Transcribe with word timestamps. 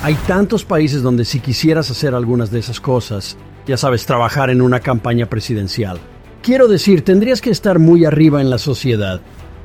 Hay 0.00 0.14
tantos 0.28 0.64
países 0.64 1.02
donde 1.02 1.24
si 1.24 1.40
quisieras 1.40 1.90
hacer 1.90 2.14
algunas 2.14 2.52
de 2.52 2.60
esas 2.60 2.80
cosas, 2.80 3.36
ya 3.66 3.76
sabes, 3.76 4.06
trabajar 4.06 4.48
en 4.48 4.62
una 4.62 4.78
campaña 4.78 5.26
presidencial. 5.26 5.98
Quiero 6.40 6.68
decir, 6.68 7.02
tendrías 7.02 7.40
que 7.40 7.50
estar 7.50 7.80
muy 7.80 8.04
arriba 8.04 8.40
en 8.40 8.48
la 8.48 8.58
sociedad. 8.58 9.20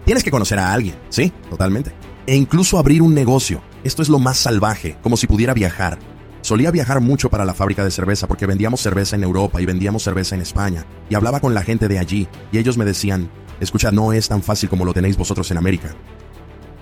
Tienes 0.06 0.24
que 0.24 0.32
conocer 0.32 0.58
a 0.58 0.74
alguien, 0.74 0.96
sí, 1.10 1.32
totalmente. 1.52 1.94
E 2.26 2.36
incluso 2.36 2.80
abrir 2.80 3.04
un 3.04 3.14
negocio. 3.14 3.62
Esto 3.84 4.02
es 4.02 4.10
lo 4.10 4.18
más 4.18 4.38
salvaje, 4.38 4.98
como 5.04 5.18
si 5.18 5.28
pudiera 5.28 5.54
viajar. 5.54 6.00
Solía 6.42 6.72
viajar 6.72 7.00
mucho 7.00 7.30
para 7.30 7.46
la 7.46 7.54
fábrica 7.54 7.84
de 7.84 7.92
cerveza 7.92 8.28
porque 8.28 8.48
vendíamos 8.48 8.82
cerveza 8.82 9.16
en 9.16 9.24
Europa 9.24 9.62
y 9.62 9.68
vendíamos 9.68 10.04
cerveza 10.04 10.34
en 10.34 10.42
España. 10.42 10.86
Y 11.12 11.16
hablaba 11.16 11.42
con 11.42 11.54
la 11.54 11.62
gente 11.62 11.88
de 11.88 12.00
allí 12.00 12.28
y 12.52 12.58
ellos 12.58 12.76
me 12.76 12.86
decían, 12.86 13.30
escucha, 13.60 13.92
no 13.92 14.12
es 14.14 14.30
tan 14.30 14.42
fácil 14.42 14.68
como 14.68 14.84
lo 14.84 14.94
tenéis 14.94 15.16
vosotros 15.16 15.50
en 15.52 15.58
América. 15.58 15.96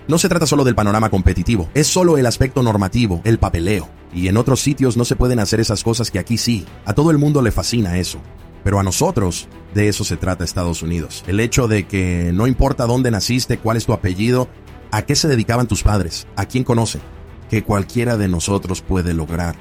No 0.08 0.18
se 0.18 0.28
trata 0.28 0.46
solo 0.46 0.64
del 0.64 0.74
panorama 0.74 1.10
competitivo, 1.10 1.68
es 1.74 1.86
solo 1.86 2.18
el 2.18 2.26
aspecto 2.26 2.62
normativo, 2.62 3.20
el 3.24 3.38
papeleo. 3.38 3.88
Y 4.12 4.26
en 4.26 4.36
otros 4.36 4.60
sitios 4.60 4.96
no 4.96 5.04
se 5.04 5.14
pueden 5.14 5.38
hacer 5.38 5.60
esas 5.60 5.84
cosas 5.84 6.10
que 6.10 6.18
aquí 6.18 6.38
sí. 6.38 6.66
A 6.84 6.92
todo 6.92 7.12
el 7.12 7.18
mundo 7.18 7.40
le 7.40 7.52
fascina 7.52 7.98
eso. 7.98 8.18
Pero 8.64 8.80
a 8.80 8.82
nosotros, 8.82 9.48
de 9.74 9.88
eso 9.88 10.04
se 10.04 10.16
trata 10.16 10.44
Estados 10.44 10.82
Unidos. 10.82 11.24
El 11.28 11.38
hecho 11.38 11.68
de 11.68 11.86
que 11.86 12.32
no 12.34 12.46
importa 12.46 12.86
dónde 12.86 13.10
naciste, 13.10 13.58
cuál 13.58 13.76
es 13.76 13.86
tu 13.86 13.92
apellido, 13.92 14.48
a 14.90 15.02
qué 15.02 15.14
se 15.14 15.28
dedicaban 15.28 15.68
tus 15.68 15.82
padres, 15.84 16.26
a 16.36 16.46
quién 16.46 16.64
conocen, 16.64 17.00
que 17.48 17.62
cualquiera 17.62 18.16
de 18.16 18.28
nosotros 18.28 18.82
puede 18.82 19.14
lograr 19.14 19.56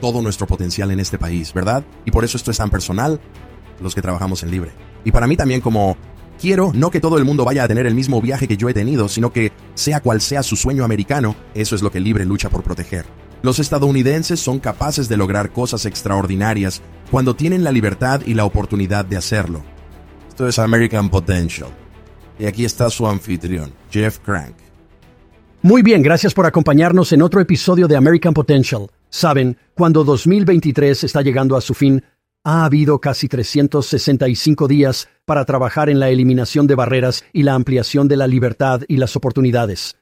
todo 0.00 0.22
nuestro 0.22 0.46
potencial 0.46 0.90
en 0.90 1.00
este 1.00 1.18
país, 1.18 1.52
¿verdad? 1.52 1.84
Y 2.04 2.10
por 2.10 2.24
eso 2.24 2.36
esto 2.36 2.50
es 2.50 2.56
tan 2.56 2.70
personal, 2.70 3.20
los 3.80 3.94
que 3.94 4.02
trabajamos 4.02 4.42
en 4.42 4.50
libre. 4.50 4.72
Y 5.04 5.12
para 5.12 5.26
mí 5.26 5.36
también 5.36 5.60
como 5.60 5.96
Quiero 6.42 6.72
no 6.74 6.90
que 6.90 6.98
todo 6.98 7.18
el 7.18 7.24
mundo 7.24 7.44
vaya 7.44 7.62
a 7.62 7.68
tener 7.68 7.86
el 7.86 7.94
mismo 7.94 8.20
viaje 8.20 8.48
que 8.48 8.56
yo 8.56 8.68
he 8.68 8.74
tenido, 8.74 9.06
sino 9.06 9.32
que, 9.32 9.52
sea 9.74 10.00
cual 10.00 10.20
sea 10.20 10.42
su 10.42 10.56
sueño 10.56 10.82
americano, 10.84 11.36
eso 11.54 11.76
es 11.76 11.82
lo 11.82 11.92
que 11.92 12.00
Libre 12.00 12.24
lucha 12.24 12.50
por 12.50 12.64
proteger. 12.64 13.04
Los 13.42 13.60
estadounidenses 13.60 14.40
son 14.40 14.58
capaces 14.58 15.08
de 15.08 15.16
lograr 15.16 15.52
cosas 15.52 15.86
extraordinarias 15.86 16.82
cuando 17.12 17.36
tienen 17.36 17.62
la 17.62 17.70
libertad 17.70 18.22
y 18.26 18.34
la 18.34 18.44
oportunidad 18.44 19.04
de 19.04 19.18
hacerlo. 19.18 19.62
Esto 20.30 20.48
es 20.48 20.58
American 20.58 21.10
Potential. 21.10 21.68
Y 22.40 22.46
aquí 22.46 22.64
está 22.64 22.90
su 22.90 23.06
anfitrión, 23.06 23.72
Jeff 23.88 24.18
Crank. 24.18 24.56
Muy 25.62 25.82
bien, 25.82 26.02
gracias 26.02 26.34
por 26.34 26.44
acompañarnos 26.44 27.12
en 27.12 27.22
otro 27.22 27.40
episodio 27.40 27.86
de 27.86 27.94
American 27.94 28.34
Potential. 28.34 28.90
Saben, 29.10 29.56
cuando 29.74 30.02
2023 30.02 31.04
está 31.04 31.22
llegando 31.22 31.56
a 31.56 31.60
su 31.60 31.72
fin, 31.72 32.02
ha 32.44 32.64
habido 32.64 33.00
casi 33.00 33.28
365 33.28 34.68
días 34.68 35.08
para 35.24 35.44
trabajar 35.44 35.88
en 35.88 36.00
la 36.00 36.10
eliminación 36.10 36.66
de 36.66 36.74
barreras 36.74 37.24
y 37.32 37.44
la 37.44 37.54
ampliación 37.54 38.08
de 38.08 38.16
la 38.16 38.26
libertad 38.26 38.82
y 38.88 38.96
las 38.96 39.16
oportunidades. 39.16 39.96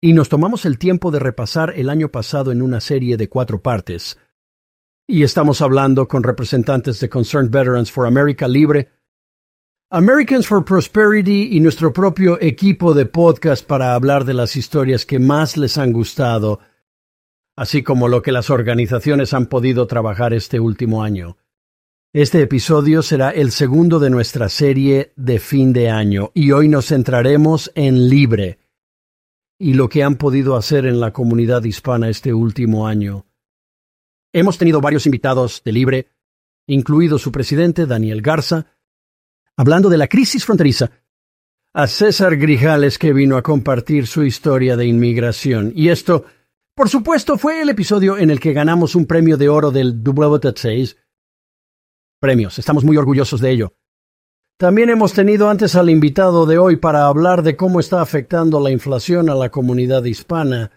Y 0.00 0.12
nos 0.12 0.28
tomamos 0.28 0.66
el 0.66 0.78
tiempo 0.78 1.10
de 1.10 1.20
repasar 1.20 1.72
el 1.76 1.88
año 1.88 2.10
pasado 2.10 2.52
en 2.52 2.62
una 2.62 2.80
serie 2.80 3.16
de 3.16 3.28
cuatro 3.28 3.62
partes. 3.62 4.18
Y 5.06 5.22
estamos 5.22 5.62
hablando 5.62 6.08
con 6.08 6.22
representantes 6.22 7.00
de 7.00 7.08
Concerned 7.08 7.50
Veterans 7.50 7.90
for 7.92 8.06
America 8.06 8.48
Libre, 8.48 8.90
Americans 9.88 10.48
for 10.48 10.64
Prosperity 10.64 11.56
y 11.56 11.60
nuestro 11.60 11.92
propio 11.92 12.40
equipo 12.40 12.92
de 12.92 13.06
podcast 13.06 13.64
para 13.64 13.94
hablar 13.94 14.24
de 14.24 14.34
las 14.34 14.56
historias 14.56 15.06
que 15.06 15.20
más 15.20 15.56
les 15.56 15.78
han 15.78 15.92
gustado 15.92 16.58
así 17.56 17.82
como 17.82 18.08
lo 18.08 18.22
que 18.22 18.32
las 18.32 18.50
organizaciones 18.50 19.32
han 19.32 19.46
podido 19.46 19.86
trabajar 19.86 20.34
este 20.34 20.60
último 20.60 21.02
año. 21.02 21.38
Este 22.12 22.40
episodio 22.42 23.02
será 23.02 23.30
el 23.30 23.50
segundo 23.50 23.98
de 23.98 24.10
nuestra 24.10 24.48
serie 24.48 25.12
de 25.16 25.38
fin 25.38 25.72
de 25.72 25.90
año 25.90 26.30
y 26.34 26.52
hoy 26.52 26.68
nos 26.68 26.86
centraremos 26.86 27.72
en 27.74 28.08
Libre 28.08 28.58
y 29.58 29.74
lo 29.74 29.88
que 29.88 30.02
han 30.02 30.16
podido 30.16 30.56
hacer 30.56 30.86
en 30.86 31.00
la 31.00 31.12
comunidad 31.12 31.64
hispana 31.64 32.08
este 32.08 32.32
último 32.32 32.86
año. 32.86 33.26
Hemos 34.32 34.58
tenido 34.58 34.82
varios 34.82 35.06
invitados 35.06 35.62
de 35.64 35.72
Libre, 35.72 36.08
incluido 36.66 37.18
su 37.18 37.32
presidente 37.32 37.86
Daniel 37.86 38.20
Garza, 38.20 38.66
hablando 39.56 39.88
de 39.88 39.96
la 39.96 40.08
crisis 40.08 40.44
fronteriza, 40.44 40.90
a 41.72 41.86
César 41.86 42.36
Grijales 42.36 42.98
que 42.98 43.12
vino 43.12 43.36
a 43.36 43.42
compartir 43.42 44.06
su 44.06 44.24
historia 44.24 44.76
de 44.76 44.86
inmigración, 44.86 45.72
y 45.74 45.88
esto 45.88 46.26
por 46.76 46.90
supuesto, 46.90 47.38
fue 47.38 47.62
el 47.62 47.70
episodio 47.70 48.18
en 48.18 48.30
el 48.30 48.38
que 48.38 48.52
ganamos 48.52 48.94
un 48.94 49.06
premio 49.06 49.38
de 49.38 49.48
oro 49.48 49.70
del 49.70 50.04
WT6. 50.04 50.98
Premios, 52.20 52.58
estamos 52.58 52.84
muy 52.84 52.98
orgullosos 52.98 53.40
de 53.40 53.50
ello. 53.50 53.74
También 54.58 54.90
hemos 54.90 55.14
tenido 55.14 55.48
antes 55.48 55.74
al 55.74 55.88
invitado 55.88 56.44
de 56.44 56.58
hoy 56.58 56.76
para 56.76 57.06
hablar 57.06 57.42
de 57.42 57.56
cómo 57.56 57.80
está 57.80 58.02
afectando 58.02 58.60
la 58.60 58.70
inflación 58.70 59.30
a 59.30 59.34
la 59.34 59.50
comunidad 59.50 60.04
hispana. 60.04 60.70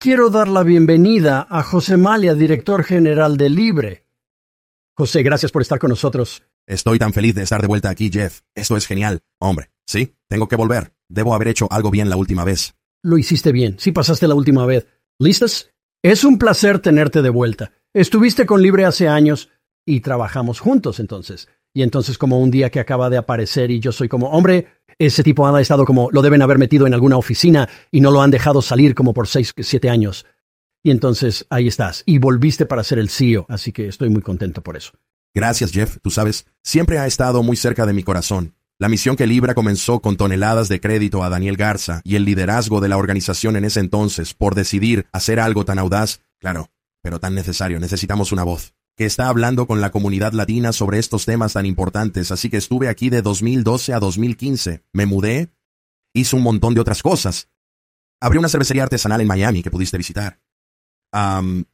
Quiero 0.00 0.30
dar 0.30 0.48
la 0.48 0.62
bienvenida 0.62 1.46
a 1.50 1.62
José 1.62 1.98
Malia, 1.98 2.34
director 2.34 2.82
general 2.82 3.36
de 3.36 3.50
Libre. 3.50 4.06
José, 4.96 5.22
gracias 5.22 5.52
por 5.52 5.60
estar 5.60 5.78
con 5.78 5.90
nosotros. 5.90 6.42
Estoy 6.66 6.98
tan 6.98 7.12
feliz 7.12 7.34
de 7.34 7.42
estar 7.42 7.60
de 7.60 7.68
vuelta 7.68 7.90
aquí, 7.90 8.10
Jeff. 8.10 8.40
Esto 8.54 8.78
es 8.78 8.86
genial. 8.86 9.20
Hombre, 9.38 9.70
sí, 9.86 10.16
tengo 10.28 10.48
que 10.48 10.56
volver. 10.56 10.94
Debo 11.10 11.34
haber 11.34 11.48
hecho 11.48 11.68
algo 11.70 11.90
bien 11.90 12.08
la 12.08 12.16
última 12.16 12.44
vez. 12.44 12.74
Lo 13.04 13.18
hiciste 13.18 13.52
bien, 13.52 13.76
sí 13.78 13.92
pasaste 13.92 14.26
la 14.26 14.34
última 14.34 14.64
vez. 14.64 14.86
¿Listas? 15.18 15.70
Es 16.02 16.24
un 16.24 16.38
placer 16.38 16.78
tenerte 16.78 17.20
de 17.20 17.28
vuelta. 17.28 17.70
Estuviste 17.92 18.46
con 18.46 18.62
Libre 18.62 18.86
hace 18.86 19.08
años 19.08 19.50
y 19.84 20.00
trabajamos 20.00 20.58
juntos 20.58 21.00
entonces. 21.00 21.48
Y 21.74 21.82
entonces 21.82 22.16
como 22.16 22.40
un 22.40 22.50
día 22.50 22.70
que 22.70 22.80
acaba 22.80 23.10
de 23.10 23.18
aparecer 23.18 23.70
y 23.70 23.78
yo 23.78 23.92
soy 23.92 24.08
como, 24.08 24.30
hombre, 24.30 24.68
ese 24.98 25.22
tipo 25.22 25.46
ha 25.46 25.60
estado 25.60 25.84
como, 25.84 26.10
lo 26.12 26.22
deben 26.22 26.40
haber 26.40 26.56
metido 26.56 26.86
en 26.86 26.94
alguna 26.94 27.18
oficina 27.18 27.68
y 27.90 28.00
no 28.00 28.10
lo 28.10 28.22
han 28.22 28.30
dejado 28.30 28.62
salir 28.62 28.94
como 28.94 29.12
por 29.12 29.28
seis, 29.28 29.52
siete 29.58 29.90
años. 29.90 30.24
Y 30.82 30.90
entonces 30.90 31.46
ahí 31.50 31.68
estás. 31.68 32.04
Y 32.06 32.16
volviste 32.16 32.64
para 32.64 32.84
ser 32.84 32.98
el 32.98 33.10
CEO, 33.10 33.44
así 33.50 33.70
que 33.70 33.86
estoy 33.86 34.08
muy 34.08 34.22
contento 34.22 34.62
por 34.62 34.78
eso. 34.78 34.92
Gracias, 35.34 35.72
Jeff. 35.72 35.98
Tú 36.00 36.10
sabes, 36.10 36.46
siempre 36.62 36.98
ha 36.98 37.06
estado 37.06 37.42
muy 37.42 37.56
cerca 37.58 37.84
de 37.84 37.92
mi 37.92 38.02
corazón. 38.02 38.54
La 38.80 38.88
misión 38.88 39.14
que 39.14 39.28
Libra 39.28 39.54
comenzó 39.54 40.00
con 40.00 40.16
toneladas 40.16 40.68
de 40.68 40.80
crédito 40.80 41.22
a 41.22 41.28
Daniel 41.28 41.56
Garza 41.56 42.00
y 42.02 42.16
el 42.16 42.24
liderazgo 42.24 42.80
de 42.80 42.88
la 42.88 42.96
organización 42.96 43.56
en 43.56 43.64
ese 43.64 43.78
entonces 43.78 44.34
por 44.34 44.56
decidir 44.56 45.06
hacer 45.12 45.38
algo 45.38 45.64
tan 45.64 45.78
audaz, 45.78 46.22
claro, 46.40 46.70
pero 47.00 47.20
tan 47.20 47.36
necesario, 47.36 47.78
necesitamos 47.78 48.32
una 48.32 48.42
voz 48.42 48.74
que 48.96 49.04
está 49.06 49.28
hablando 49.28 49.66
con 49.66 49.80
la 49.80 49.90
comunidad 49.90 50.32
latina 50.32 50.72
sobre 50.72 50.98
estos 50.98 51.24
temas 51.24 51.52
tan 51.52 51.66
importantes, 51.66 52.32
así 52.32 52.50
que 52.50 52.56
estuve 52.56 52.88
aquí 52.88 53.10
de 53.10 53.22
2012 53.22 53.92
a 53.92 54.00
2015, 54.00 54.84
me 54.92 55.06
mudé, 55.06 55.52
hice 56.12 56.36
un 56.36 56.42
montón 56.42 56.74
de 56.74 56.80
otras 56.80 57.02
cosas. 57.02 57.48
Abrí 58.20 58.38
una 58.38 58.48
cervecería 58.48 58.84
artesanal 58.84 59.20
en 59.20 59.26
Miami 59.26 59.62
que 59.62 59.70
pudiste 59.70 59.98
visitar. 59.98 60.40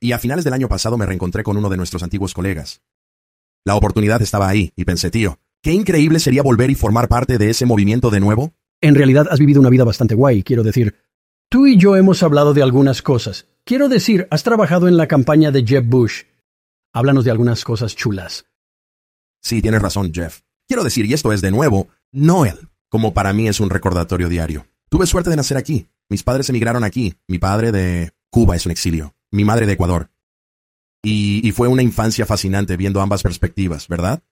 y 0.00 0.12
a 0.12 0.18
finales 0.18 0.44
del 0.44 0.54
año 0.54 0.68
pasado 0.68 0.98
me 0.98 1.06
reencontré 1.06 1.42
con 1.42 1.56
uno 1.56 1.70
de 1.70 1.76
nuestros 1.78 2.02
antiguos 2.02 2.34
colegas. 2.34 2.82
La 3.64 3.74
oportunidad 3.74 4.20
estaba 4.20 4.48
ahí 4.48 4.72
y 4.76 4.84
pensé, 4.84 5.10
tío, 5.10 5.38
Qué 5.62 5.72
increíble 5.72 6.20
sería 6.20 6.42
volver 6.42 6.70
y 6.70 6.74
formar 6.74 7.08
parte 7.08 7.36
de 7.36 7.50
ese 7.50 7.66
movimiento 7.66 8.08
de 8.08 8.20
nuevo. 8.20 8.54
En 8.80 8.94
realidad 8.94 9.26
has 9.30 9.38
vivido 9.38 9.60
una 9.60 9.68
vida 9.68 9.84
bastante 9.84 10.14
guay, 10.14 10.42
quiero 10.42 10.62
decir. 10.62 10.96
Tú 11.50 11.66
y 11.66 11.76
yo 11.76 11.96
hemos 11.96 12.22
hablado 12.22 12.54
de 12.54 12.62
algunas 12.62 13.02
cosas. 13.02 13.46
Quiero 13.64 13.90
decir, 13.90 14.26
has 14.30 14.42
trabajado 14.42 14.88
en 14.88 14.96
la 14.96 15.06
campaña 15.06 15.50
de 15.50 15.66
Jeb 15.66 15.84
Bush. 15.84 16.22
Háblanos 16.94 17.26
de 17.26 17.30
algunas 17.30 17.62
cosas 17.62 17.94
chulas. 17.94 18.46
Sí, 19.42 19.60
tienes 19.60 19.82
razón, 19.82 20.12
Jeff. 20.14 20.40
Quiero 20.66 20.82
decir, 20.82 21.04
y 21.04 21.12
esto 21.12 21.30
es 21.30 21.42
de 21.42 21.50
nuevo, 21.50 21.88
Noel, 22.10 22.70
como 22.88 23.12
para 23.12 23.34
mí 23.34 23.46
es 23.46 23.60
un 23.60 23.68
recordatorio 23.68 24.30
diario. 24.30 24.66
Tuve 24.88 25.06
suerte 25.06 25.28
de 25.28 25.36
nacer 25.36 25.58
aquí. 25.58 25.88
Mis 26.08 26.22
padres 26.22 26.48
emigraron 26.48 26.84
aquí. 26.84 27.16
Mi 27.28 27.38
padre 27.38 27.70
de 27.70 28.12
Cuba 28.30 28.56
es 28.56 28.64
un 28.64 28.72
exilio. 28.72 29.14
Mi 29.30 29.44
madre 29.44 29.66
de 29.66 29.74
Ecuador. 29.74 30.10
Y, 31.02 31.46
y 31.46 31.52
fue 31.52 31.68
una 31.68 31.82
infancia 31.82 32.24
fascinante 32.24 32.78
viendo 32.78 33.02
ambas 33.02 33.22
perspectivas, 33.22 33.88
¿verdad? 33.88 34.22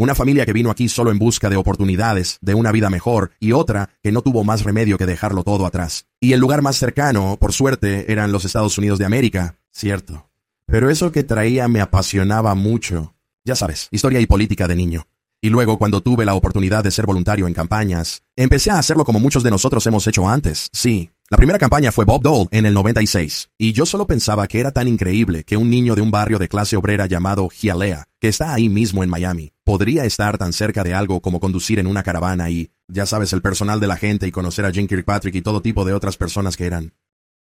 Una 0.00 0.14
familia 0.14 0.46
que 0.46 0.54
vino 0.54 0.70
aquí 0.70 0.88
solo 0.88 1.10
en 1.10 1.18
busca 1.18 1.50
de 1.50 1.56
oportunidades, 1.56 2.38
de 2.40 2.54
una 2.54 2.72
vida 2.72 2.88
mejor, 2.88 3.32
y 3.38 3.52
otra 3.52 3.90
que 4.02 4.12
no 4.12 4.22
tuvo 4.22 4.44
más 4.44 4.64
remedio 4.64 4.96
que 4.96 5.04
dejarlo 5.04 5.44
todo 5.44 5.66
atrás. 5.66 6.06
Y 6.20 6.32
el 6.32 6.40
lugar 6.40 6.62
más 6.62 6.76
cercano, 6.76 7.36
por 7.38 7.52
suerte, 7.52 8.10
eran 8.10 8.32
los 8.32 8.46
Estados 8.46 8.78
Unidos 8.78 8.98
de 8.98 9.04
América, 9.04 9.58
cierto. 9.70 10.30
Pero 10.64 10.88
eso 10.88 11.12
que 11.12 11.22
traía 11.22 11.68
me 11.68 11.82
apasionaba 11.82 12.54
mucho. 12.54 13.14
Ya 13.44 13.54
sabes, 13.54 13.88
historia 13.90 14.20
y 14.20 14.26
política 14.26 14.66
de 14.66 14.74
niño. 14.74 15.06
Y 15.42 15.50
luego, 15.50 15.76
cuando 15.76 16.00
tuve 16.00 16.24
la 16.24 16.32
oportunidad 16.32 16.82
de 16.82 16.92
ser 16.92 17.04
voluntario 17.04 17.46
en 17.46 17.52
campañas, 17.52 18.22
empecé 18.36 18.70
a 18.70 18.78
hacerlo 18.78 19.04
como 19.04 19.20
muchos 19.20 19.42
de 19.42 19.50
nosotros 19.50 19.86
hemos 19.86 20.06
hecho 20.06 20.26
antes, 20.26 20.70
sí, 20.72 21.10
la 21.30 21.36
primera 21.36 21.60
campaña 21.60 21.92
fue 21.92 22.04
Bob 22.04 22.22
Dole 22.22 22.48
en 22.50 22.66
el 22.66 22.74
96, 22.74 23.50
y 23.56 23.72
yo 23.72 23.86
solo 23.86 24.08
pensaba 24.08 24.48
que 24.48 24.58
era 24.58 24.72
tan 24.72 24.88
increíble 24.88 25.44
que 25.44 25.56
un 25.56 25.70
niño 25.70 25.94
de 25.94 26.02
un 26.02 26.10
barrio 26.10 26.40
de 26.40 26.48
clase 26.48 26.76
obrera 26.76 27.06
llamado 27.06 27.48
Hialeah, 27.48 28.08
que 28.18 28.26
está 28.26 28.52
ahí 28.52 28.68
mismo 28.68 29.04
en 29.04 29.10
Miami, 29.10 29.52
podría 29.62 30.04
estar 30.04 30.38
tan 30.38 30.52
cerca 30.52 30.82
de 30.82 30.92
algo 30.92 31.20
como 31.20 31.38
conducir 31.38 31.78
en 31.78 31.86
una 31.86 32.02
caravana 32.02 32.50
y, 32.50 32.72
ya 32.88 33.06
sabes, 33.06 33.32
el 33.32 33.42
personal 33.42 33.78
de 33.78 33.86
la 33.86 33.96
gente 33.96 34.26
y 34.26 34.32
conocer 34.32 34.64
a 34.64 34.72
Jim 34.72 34.88
Kirkpatrick 34.88 35.36
y 35.36 35.40
todo 35.40 35.62
tipo 35.62 35.84
de 35.84 35.92
otras 35.92 36.16
personas 36.16 36.56
que 36.56 36.66
eran. 36.66 36.94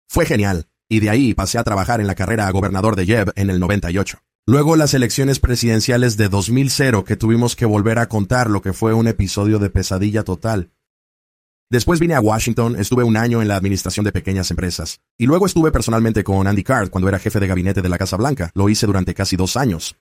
Fue 0.10 0.26
genial, 0.26 0.66
y 0.90 1.00
de 1.00 1.12
ahí 1.12 1.36
pasé 1.36 1.60
a 1.60 1.64
trabajar 1.64 2.02
en 2.02 2.08
la 2.08 2.16
carrera 2.16 2.48
a 2.48 2.52
gobernador 2.52 2.96
de 2.96 3.06
Jeb 3.06 3.34
en 3.36 3.52
el 3.52 3.60
98. 3.60 4.18
Luego 4.48 4.76
las 4.76 4.96
elecciones 4.96 5.40
presidenciales 5.40 6.18
de 6.18 6.30
2000 6.30 6.72
que 7.06 7.18
tuvimos 7.18 7.56
que 7.56 7.66
volver 7.66 8.00
a 8.00 8.10
contar 8.10 8.50
lo 8.50 8.64
que 8.64 8.74
fue 8.74 8.96
un 8.96 9.08
episodio 9.08 9.60
de 9.60 9.70
pesadilla 9.70 10.24
total. 10.24 10.72
Después 11.70 12.00
vine 12.00 12.14
a 12.14 12.22
Washington, 12.22 12.76
estuve 12.76 13.04
un 13.04 13.18
año 13.18 13.42
en 13.42 13.48
la 13.48 13.56
administración 13.56 14.04
de 14.04 14.12
pequeñas 14.12 14.52
empresas. 14.52 15.02
Y 15.18 15.26
luego 15.26 15.48
estuve 15.48 15.72
personalmente 15.72 16.24
con 16.24 16.46
Andy 16.46 16.64
Card 16.64 16.90
cuando 16.90 17.10
era 17.10 17.18
jefe 17.18 17.40
de 17.40 17.48
gabinete 17.48 17.82
de 17.82 17.90
la 17.90 17.98
Casa 17.98 18.18
Blanca. 18.18 18.52
Lo 18.54 18.70
hice 18.70 18.86
durante 18.86 19.16
casi 19.16 19.36
dos 19.36 19.58
años. 19.58 19.96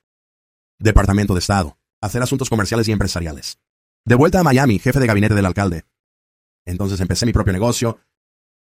Departamento 0.79 1.33
de 1.33 1.41
Estado. 1.41 1.79
Hacer 2.03 2.23
asuntos 2.23 2.51
comerciales 2.51 2.87
y 2.89 2.93
empresariales. 2.93 3.59
De 4.05 4.15
vuelta 4.15 4.41
a 4.41 4.43
Miami, 4.43 4.79
jefe 4.79 5.01
de 5.01 5.07
gabinete 5.07 5.35
del 5.35 5.47
alcalde. 5.47 5.85
Entonces 6.67 7.01
empecé 7.01 7.25
mi 7.25 7.33
propio 7.33 7.55
negocio. 7.55 7.99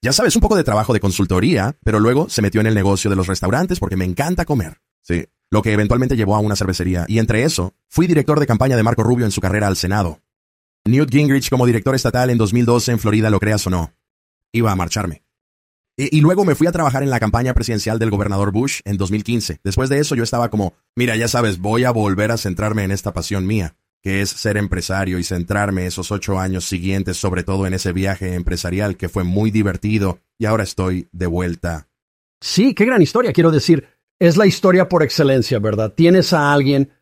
Ya 0.00 0.14
sabes, 0.14 0.34
un 0.36 0.40
poco 0.40 0.56
de 0.56 0.64
trabajo 0.64 0.94
de 0.94 1.00
consultoría, 1.00 1.76
pero 1.84 2.00
luego 2.00 2.30
se 2.30 2.40
metió 2.40 2.62
en 2.62 2.68
el 2.68 2.74
negocio 2.74 3.10
de 3.10 3.16
los 3.16 3.26
restaurantes 3.26 3.80
porque 3.80 3.96
me 3.96 4.06
encanta 4.06 4.46
comer. 4.46 4.80
Sí. 5.02 5.26
Lo 5.50 5.60
que 5.60 5.72
eventualmente 5.72 6.16
llevó 6.16 6.36
a 6.36 6.40
una 6.40 6.56
cervecería. 6.56 7.04
Y 7.08 7.18
entre 7.18 7.42
eso, 7.42 7.74
fui 7.88 8.06
director 8.06 8.40
de 8.40 8.46
campaña 8.46 8.76
de 8.76 8.82
Marco 8.82 9.02
Rubio 9.02 9.26
en 9.26 9.30
su 9.30 9.42
carrera 9.42 9.66
al 9.66 9.76
Senado. 9.76 10.20
Newt 10.88 11.10
Gingrich 11.10 11.50
como 11.50 11.66
director 11.66 11.94
estatal 11.94 12.30
en 12.30 12.38
2012 12.38 12.92
en 12.92 12.98
Florida, 12.98 13.28
lo 13.28 13.40
creas 13.40 13.66
o 13.66 13.70
no. 13.70 13.92
Iba 14.52 14.72
a 14.72 14.76
marcharme. 14.76 15.22
Y, 15.98 16.20
luego 16.20 16.44
me 16.44 16.54
fui 16.54 16.66
a 16.68 16.72
trabajar 16.72 17.02
en 17.02 17.10
la 17.10 17.18
campaña 17.18 17.52
presidencial 17.54 17.98
del 17.98 18.10
gobernador 18.10 18.52
Bush 18.52 18.80
en 18.84 18.96
2015. 18.96 19.60
Después 19.64 19.90
de 19.90 19.98
eso 19.98 20.14
yo 20.14 20.22
estaba 20.22 20.48
como, 20.48 20.74
mira, 20.94 21.16
ya 21.16 21.26
sabes, 21.26 21.58
voy 21.58 21.84
a 21.84 21.90
volver 21.90 22.30
a 22.30 22.36
centrarme 22.36 22.84
en 22.84 22.92
esta 22.92 23.12
pasión 23.12 23.46
mía, 23.46 23.76
que 24.00 24.22
es 24.22 24.30
ser 24.30 24.56
empresario 24.56 25.18
y 25.18 25.24
centrarme 25.24 25.86
esos 25.86 26.12
ocho 26.12 26.38
años 26.38 26.64
siguientes, 26.66 27.16
sobre 27.16 27.42
todo 27.42 27.66
en 27.66 27.74
ese 27.74 27.92
viaje 27.92 28.34
empresarial 28.34 28.96
que 28.96 29.08
fue 29.08 29.24
muy 29.24 29.50
divertido 29.50 30.20
y 30.38 30.46
ahora 30.46 30.62
estoy 30.62 31.08
de 31.10 31.26
vuelta. 31.26 31.88
Sí, 32.40 32.74
qué 32.74 32.84
gran 32.84 33.02
historia, 33.02 33.32
quiero 33.32 33.50
decir. 33.50 33.88
Es 34.20 34.36
la 34.36 34.46
historia 34.46 34.88
por 34.88 35.02
excelencia, 35.02 35.58
¿verdad? 35.58 35.92
Tienes 35.92 36.32
a 36.32 36.52
alguien, 36.52 36.92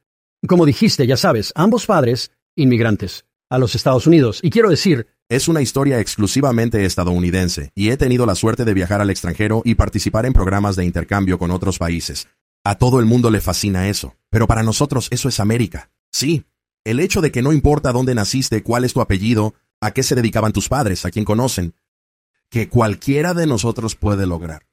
como 0.49 0.65
dijiste, 0.65 1.06
ya 1.06 1.19
sabes, 1.19 1.53
ambos 1.55 1.85
padres, 1.85 2.33
inmigrantes, 2.56 3.25
a 3.49 3.59
los 3.59 3.75
Estados 3.75 4.07
Unidos. 4.07 4.41
Y 4.43 4.51
quiero 4.51 4.71
decir, 4.71 5.07
es 5.29 5.49
una 5.49 5.63
historia 5.63 6.01
exclusivamente 6.01 6.85
estadounidense, 6.85 7.71
y 7.75 7.91
he 7.91 7.97
tenido 7.97 8.27
la 8.27 8.35
suerte 8.35 8.65
de 8.65 8.75
viajar 8.75 9.01
al 9.01 9.11
extranjero 9.11 9.63
y 9.65 9.75
participar 9.75 10.27
en 10.27 10.33
programas 10.33 10.77
de 10.77 10.85
intercambio 10.85 11.39
con 11.39 11.51
otros 11.51 11.79
países. 11.79 12.29
A 12.65 12.77
todo 12.77 13.01
el 13.01 13.07
mundo 13.07 13.31
le 13.31 13.41
fascina 13.41 13.89
eso, 13.89 14.17
pero 14.31 14.47
para 14.47 14.63
nosotros 14.63 15.09
eso 15.11 15.29
es 15.29 15.41
América. 15.41 15.91
Sí, 16.11 16.45
el 16.85 17.01
hecho 17.01 17.21
de 17.21 17.33
que 17.33 17.43
no 17.43 17.53
importa 17.53 17.93
dónde 17.93 18.15
naciste, 18.15 18.63
cuál 18.63 18.85
es 18.85 18.93
tu 18.93 19.01
apellido, 19.01 19.55
a 19.81 19.91
qué 19.91 20.03
se 20.03 20.15
dedicaban 20.15 20.53
tus 20.53 20.69
padres, 20.69 21.05
a 21.05 21.11
quién 21.11 21.25
conocen, 21.25 21.75
que 22.49 22.69
cualquiera 22.69 23.35
de 23.35 23.47
nosotros 23.47 23.97
puede 23.97 24.27
lograr 24.27 24.67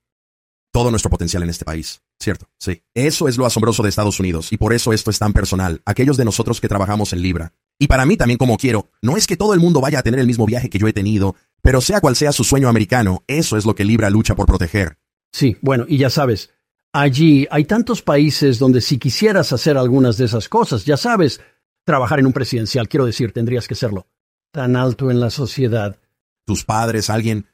todo 0.71 0.89
nuestro 0.89 1.11
potencial 1.11 1.43
en 1.43 1.49
este 1.49 1.65
país. 1.65 2.01
¿Cierto? 2.19 2.47
Sí. 2.57 2.81
Eso 2.93 3.27
es 3.27 3.37
lo 3.37 3.45
asombroso 3.45 3.83
de 3.83 3.89
Estados 3.89 4.19
Unidos, 4.19 4.51
y 4.51 4.57
por 4.57 4.73
eso 4.73 4.93
esto 4.93 5.11
es 5.11 5.19
tan 5.19 5.33
personal. 5.33 5.81
Aquellos 5.85 6.17
de 6.17 6.25
nosotros 6.25 6.61
que 6.61 6.67
trabajamos 6.67 7.13
en 7.13 7.21
Libra, 7.21 7.53
y 7.79 7.87
para 7.87 8.05
mí 8.05 8.17
también 8.17 8.37
como 8.37 8.57
quiero, 8.57 8.89
no 9.01 9.17
es 9.17 9.27
que 9.27 9.37
todo 9.37 9.53
el 9.53 9.59
mundo 9.59 9.81
vaya 9.81 9.99
a 9.99 10.03
tener 10.03 10.19
el 10.19 10.27
mismo 10.27 10.45
viaje 10.45 10.69
que 10.69 10.79
yo 10.79 10.87
he 10.87 10.93
tenido, 10.93 11.35
pero 11.61 11.81
sea 11.81 12.01
cual 12.01 12.15
sea 12.15 12.31
su 12.31 12.43
sueño 12.43 12.69
americano, 12.69 13.23
eso 13.27 13.57
es 13.57 13.65
lo 13.65 13.75
que 13.75 13.85
Libra 13.85 14.09
lucha 14.09 14.35
por 14.35 14.45
proteger. 14.45 14.97
Sí, 15.31 15.57
bueno, 15.61 15.85
y 15.87 15.97
ya 15.97 16.09
sabes, 16.09 16.51
allí 16.93 17.47
hay 17.49 17.65
tantos 17.65 18.01
países 18.01 18.59
donde 18.59 18.81
si 18.81 18.97
quisieras 18.99 19.51
hacer 19.51 19.77
algunas 19.77 20.17
de 20.17 20.25
esas 20.25 20.47
cosas, 20.47 20.85
ya 20.85 20.97
sabes, 20.97 21.41
trabajar 21.85 22.19
en 22.19 22.27
un 22.27 22.33
presidencial, 22.33 22.87
quiero 22.87 23.05
decir, 23.05 23.31
tendrías 23.31 23.67
que 23.67 23.75
serlo. 23.75 24.07
Tan 24.51 24.75
alto 24.75 25.09
en 25.09 25.19
la 25.19 25.31
sociedad. 25.31 25.97
Tus 26.45 26.63
padres, 26.63 27.09
alguien, 27.09 27.47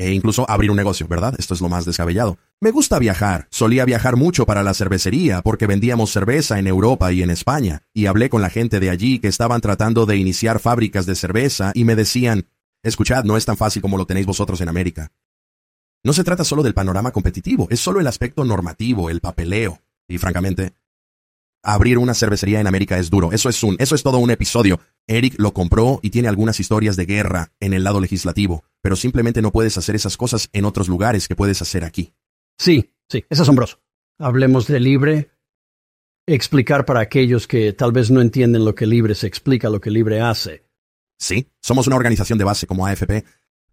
e 0.00 0.14
incluso 0.14 0.48
abrir 0.48 0.70
un 0.70 0.78
negocio, 0.78 1.06
¿verdad? 1.06 1.34
Esto 1.36 1.52
es 1.52 1.60
lo 1.60 1.68
más 1.68 1.84
descabellado. 1.84 2.38
Me 2.58 2.70
gusta 2.70 2.98
viajar. 2.98 3.48
Solía 3.50 3.84
viajar 3.84 4.16
mucho 4.16 4.46
para 4.46 4.62
la 4.62 4.72
cervecería 4.72 5.42
porque 5.42 5.66
vendíamos 5.66 6.10
cerveza 6.10 6.58
en 6.58 6.66
Europa 6.66 7.12
y 7.12 7.22
en 7.22 7.28
España. 7.28 7.82
Y 7.92 8.06
hablé 8.06 8.30
con 8.30 8.40
la 8.40 8.48
gente 8.48 8.80
de 8.80 8.88
allí 8.88 9.18
que 9.18 9.28
estaban 9.28 9.60
tratando 9.60 10.06
de 10.06 10.16
iniciar 10.16 10.58
fábricas 10.58 11.04
de 11.04 11.14
cerveza 11.14 11.72
y 11.74 11.84
me 11.84 11.96
decían, 11.96 12.46
escuchad, 12.82 13.24
no 13.24 13.36
es 13.36 13.44
tan 13.44 13.58
fácil 13.58 13.82
como 13.82 13.98
lo 13.98 14.06
tenéis 14.06 14.24
vosotros 14.24 14.62
en 14.62 14.70
América. 14.70 15.12
No 16.02 16.14
se 16.14 16.24
trata 16.24 16.44
solo 16.44 16.62
del 16.62 16.72
panorama 16.72 17.10
competitivo, 17.10 17.68
es 17.70 17.80
solo 17.80 18.00
el 18.00 18.06
aspecto 18.06 18.42
normativo, 18.46 19.10
el 19.10 19.20
papeleo. 19.20 19.82
Y 20.08 20.16
francamente, 20.16 20.72
abrir 21.62 21.98
una 21.98 22.14
cervecería 22.14 22.60
en 22.60 22.66
América 22.66 22.98
es 22.98 23.10
duro. 23.10 23.32
Eso 23.32 23.48
es 23.48 23.62
un, 23.62 23.76
eso 23.78 23.94
es 23.94 24.02
todo 24.02 24.18
un 24.18 24.30
episodio. 24.30 24.80
Eric 25.06 25.34
lo 25.38 25.52
compró 25.52 26.00
y 26.02 26.10
tiene 26.10 26.28
algunas 26.28 26.60
historias 26.60 26.96
de 26.96 27.06
guerra 27.06 27.52
en 27.60 27.74
el 27.74 27.84
lado 27.84 28.00
legislativo, 28.00 28.64
pero 28.82 28.96
simplemente 28.96 29.42
no 29.42 29.52
puedes 29.52 29.76
hacer 29.76 29.94
esas 29.94 30.16
cosas 30.16 30.48
en 30.52 30.64
otros 30.64 30.88
lugares 30.88 31.28
que 31.28 31.36
puedes 31.36 31.60
hacer 31.62 31.84
aquí. 31.84 32.14
Sí, 32.58 32.92
sí, 33.08 33.24
es 33.28 33.40
asombroso. 33.40 33.80
Hablemos 34.18 34.66
de 34.66 34.80
libre. 34.80 35.30
Explicar 36.26 36.84
para 36.84 37.00
aquellos 37.00 37.48
que 37.48 37.72
tal 37.72 37.92
vez 37.92 38.10
no 38.10 38.20
entienden 38.20 38.64
lo 38.64 38.74
que 38.74 38.86
libre 38.86 39.14
se 39.14 39.26
explica, 39.26 39.70
lo 39.70 39.80
que 39.80 39.90
libre 39.90 40.20
hace. 40.20 40.64
Sí, 41.18 41.50
somos 41.60 41.86
una 41.86 41.96
organización 41.96 42.38
de 42.38 42.44
base 42.44 42.66
como 42.66 42.86
AFP. 42.86 43.24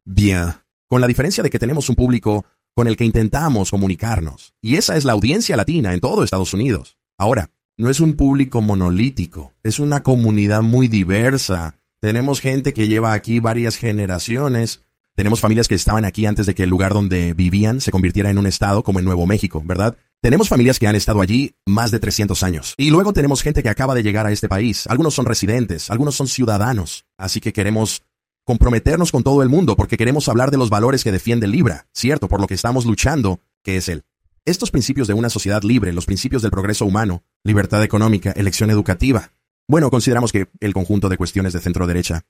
Bien, 0.05 0.53
con 0.87 1.01
la 1.01 1.07
diferencia 1.07 1.43
de 1.43 1.49
que 1.49 1.59
tenemos 1.59 1.89
un 1.89 1.95
público 1.95 2.45
con 2.73 2.87
el 2.87 2.95
que 2.95 3.05
intentamos 3.05 3.71
comunicarnos, 3.71 4.53
y 4.61 4.75
esa 4.75 4.95
es 4.95 5.03
la 5.03 5.13
audiencia 5.13 5.57
latina 5.57 5.93
en 5.93 5.99
todo 5.99 6.23
Estados 6.23 6.53
Unidos. 6.53 6.97
Ahora, 7.17 7.49
no 7.77 7.91
es 7.91 7.99
un 7.99 8.13
público 8.13 8.61
monolítico, 8.61 9.53
es 9.63 9.79
una 9.79 10.01
comunidad 10.01 10.63
muy 10.63 10.87
diversa. 10.87 11.75
Tenemos 12.01 12.41
gente 12.41 12.73
que 12.73 12.87
lleva 12.87 13.13
aquí 13.13 13.39
varias 13.39 13.77
generaciones. 13.77 14.81
Tenemos 15.15 15.39
familias 15.39 15.67
que 15.67 15.75
estaban 15.75 16.03
aquí 16.03 16.25
antes 16.25 16.47
de 16.47 16.55
que 16.55 16.63
el 16.63 16.69
lugar 16.69 16.93
donde 16.93 17.33
vivían 17.33 17.79
se 17.79 17.91
convirtiera 17.91 18.31
en 18.31 18.39
un 18.39 18.47
estado 18.47 18.83
como 18.83 18.99
en 18.99 19.05
Nuevo 19.05 19.27
México, 19.27 19.61
¿verdad? 19.63 19.95
Tenemos 20.21 20.49
familias 20.49 20.79
que 20.79 20.87
han 20.87 20.95
estado 20.95 21.21
allí 21.21 21.55
más 21.67 21.91
de 21.91 21.99
300 21.99 22.41
años. 22.41 22.73
Y 22.77 22.89
luego 22.89 23.13
tenemos 23.13 23.43
gente 23.43 23.61
que 23.61 23.69
acaba 23.69 23.93
de 23.93 24.03
llegar 24.03 24.25
a 24.25 24.31
este 24.31 24.49
país. 24.49 24.87
Algunos 24.87 25.13
son 25.13 25.25
residentes, 25.25 25.91
algunos 25.91 26.15
son 26.15 26.27
ciudadanos. 26.27 27.05
Así 27.17 27.39
que 27.39 27.53
queremos 27.53 28.01
comprometernos 28.43 29.11
con 29.11 29.21
todo 29.21 29.43
el 29.43 29.49
mundo 29.49 29.75
porque 29.75 29.97
queremos 29.97 30.27
hablar 30.29 30.49
de 30.49 30.57
los 30.57 30.71
valores 30.71 31.03
que 31.03 31.11
defiende 31.11 31.47
Libra, 31.47 31.87
¿cierto? 31.93 32.27
Por 32.27 32.41
lo 32.41 32.47
que 32.47 32.55
estamos 32.55 32.85
luchando, 32.85 33.39
que 33.61 33.77
es 33.77 33.89
él. 33.89 34.03
Estos 34.47 34.71
principios 34.71 35.09
de 35.09 35.13
una 35.13 35.29
sociedad 35.29 35.61
libre, 35.63 35.91
los 35.91 36.05
principios 36.05 36.41
del 36.41 36.51
progreso 36.51 36.85
humano, 36.85 37.21
libertad 37.43 37.83
económica, 37.83 38.31
elección 38.31 38.69
educativa, 38.69 39.33
bueno, 39.67 39.89
consideramos 39.89 40.31
que 40.31 40.47
el 40.61 40.73
conjunto 40.73 41.09
de 41.09 41.17
cuestiones 41.17 41.51
de 41.51 41.59
centro 41.59 41.85
derecha. 41.85 42.25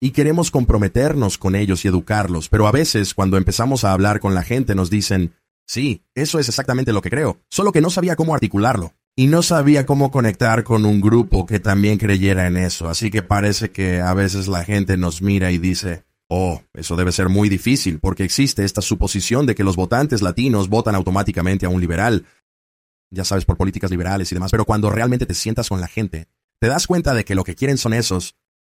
Y 0.00 0.12
queremos 0.12 0.52
comprometernos 0.52 1.36
con 1.36 1.56
ellos 1.56 1.84
y 1.84 1.88
educarlos, 1.88 2.48
pero 2.48 2.68
a 2.68 2.70
veces 2.70 3.12
cuando 3.12 3.36
empezamos 3.36 3.82
a 3.82 3.92
hablar 3.92 4.20
con 4.20 4.36
la 4.36 4.44
gente 4.44 4.76
nos 4.76 4.88
dicen, 4.88 5.34
sí, 5.66 6.04
eso 6.14 6.38
es 6.38 6.48
exactamente 6.48 6.92
lo 6.92 7.02
que 7.02 7.10
creo, 7.10 7.40
solo 7.50 7.72
que 7.72 7.80
no 7.80 7.90
sabía 7.90 8.14
cómo 8.14 8.34
articularlo. 8.34 8.94
Y 9.16 9.26
no 9.26 9.42
sabía 9.42 9.84
cómo 9.84 10.12
conectar 10.12 10.62
con 10.62 10.86
un 10.86 11.00
grupo 11.00 11.44
que 11.44 11.58
también 11.58 11.98
creyera 11.98 12.46
en 12.46 12.56
eso, 12.56 12.88
así 12.88 13.10
que 13.10 13.24
parece 13.24 13.72
que 13.72 14.00
a 14.00 14.14
veces 14.14 14.46
la 14.46 14.62
gente 14.62 14.96
nos 14.96 15.22
mira 15.22 15.50
y 15.50 15.58
dice, 15.58 16.04
Oh, 16.30 16.62
eso 16.74 16.94
debe 16.94 17.10
ser 17.12 17.30
muy 17.30 17.48
difícil, 17.48 18.00
porque 18.00 18.22
existe 18.22 18.64
esta 18.64 18.82
suposición 18.82 19.46
de 19.46 19.54
que 19.54 19.64
los 19.64 19.76
votantes 19.76 20.20
latinos 20.20 20.68
votan 20.68 20.94
automáticamente 20.94 21.64
a 21.64 21.70
un 21.70 21.80
liberal. 21.80 22.26
Ya 23.10 23.24
sabes, 23.24 23.46
por 23.46 23.56
políticas 23.56 23.90
liberales 23.90 24.30
y 24.30 24.34
demás, 24.34 24.50
pero 24.50 24.66
cuando 24.66 24.90
realmente 24.90 25.24
te 25.24 25.32
sientas 25.32 25.70
con 25.70 25.80
la 25.80 25.88
gente, 25.88 26.28
te 26.60 26.68
das 26.68 26.86
cuenta 26.86 27.14
de 27.14 27.24
que 27.24 27.34
lo 27.34 27.44
que 27.44 27.54
quieren 27.54 27.78
son 27.78 27.94
esos. 27.94 28.36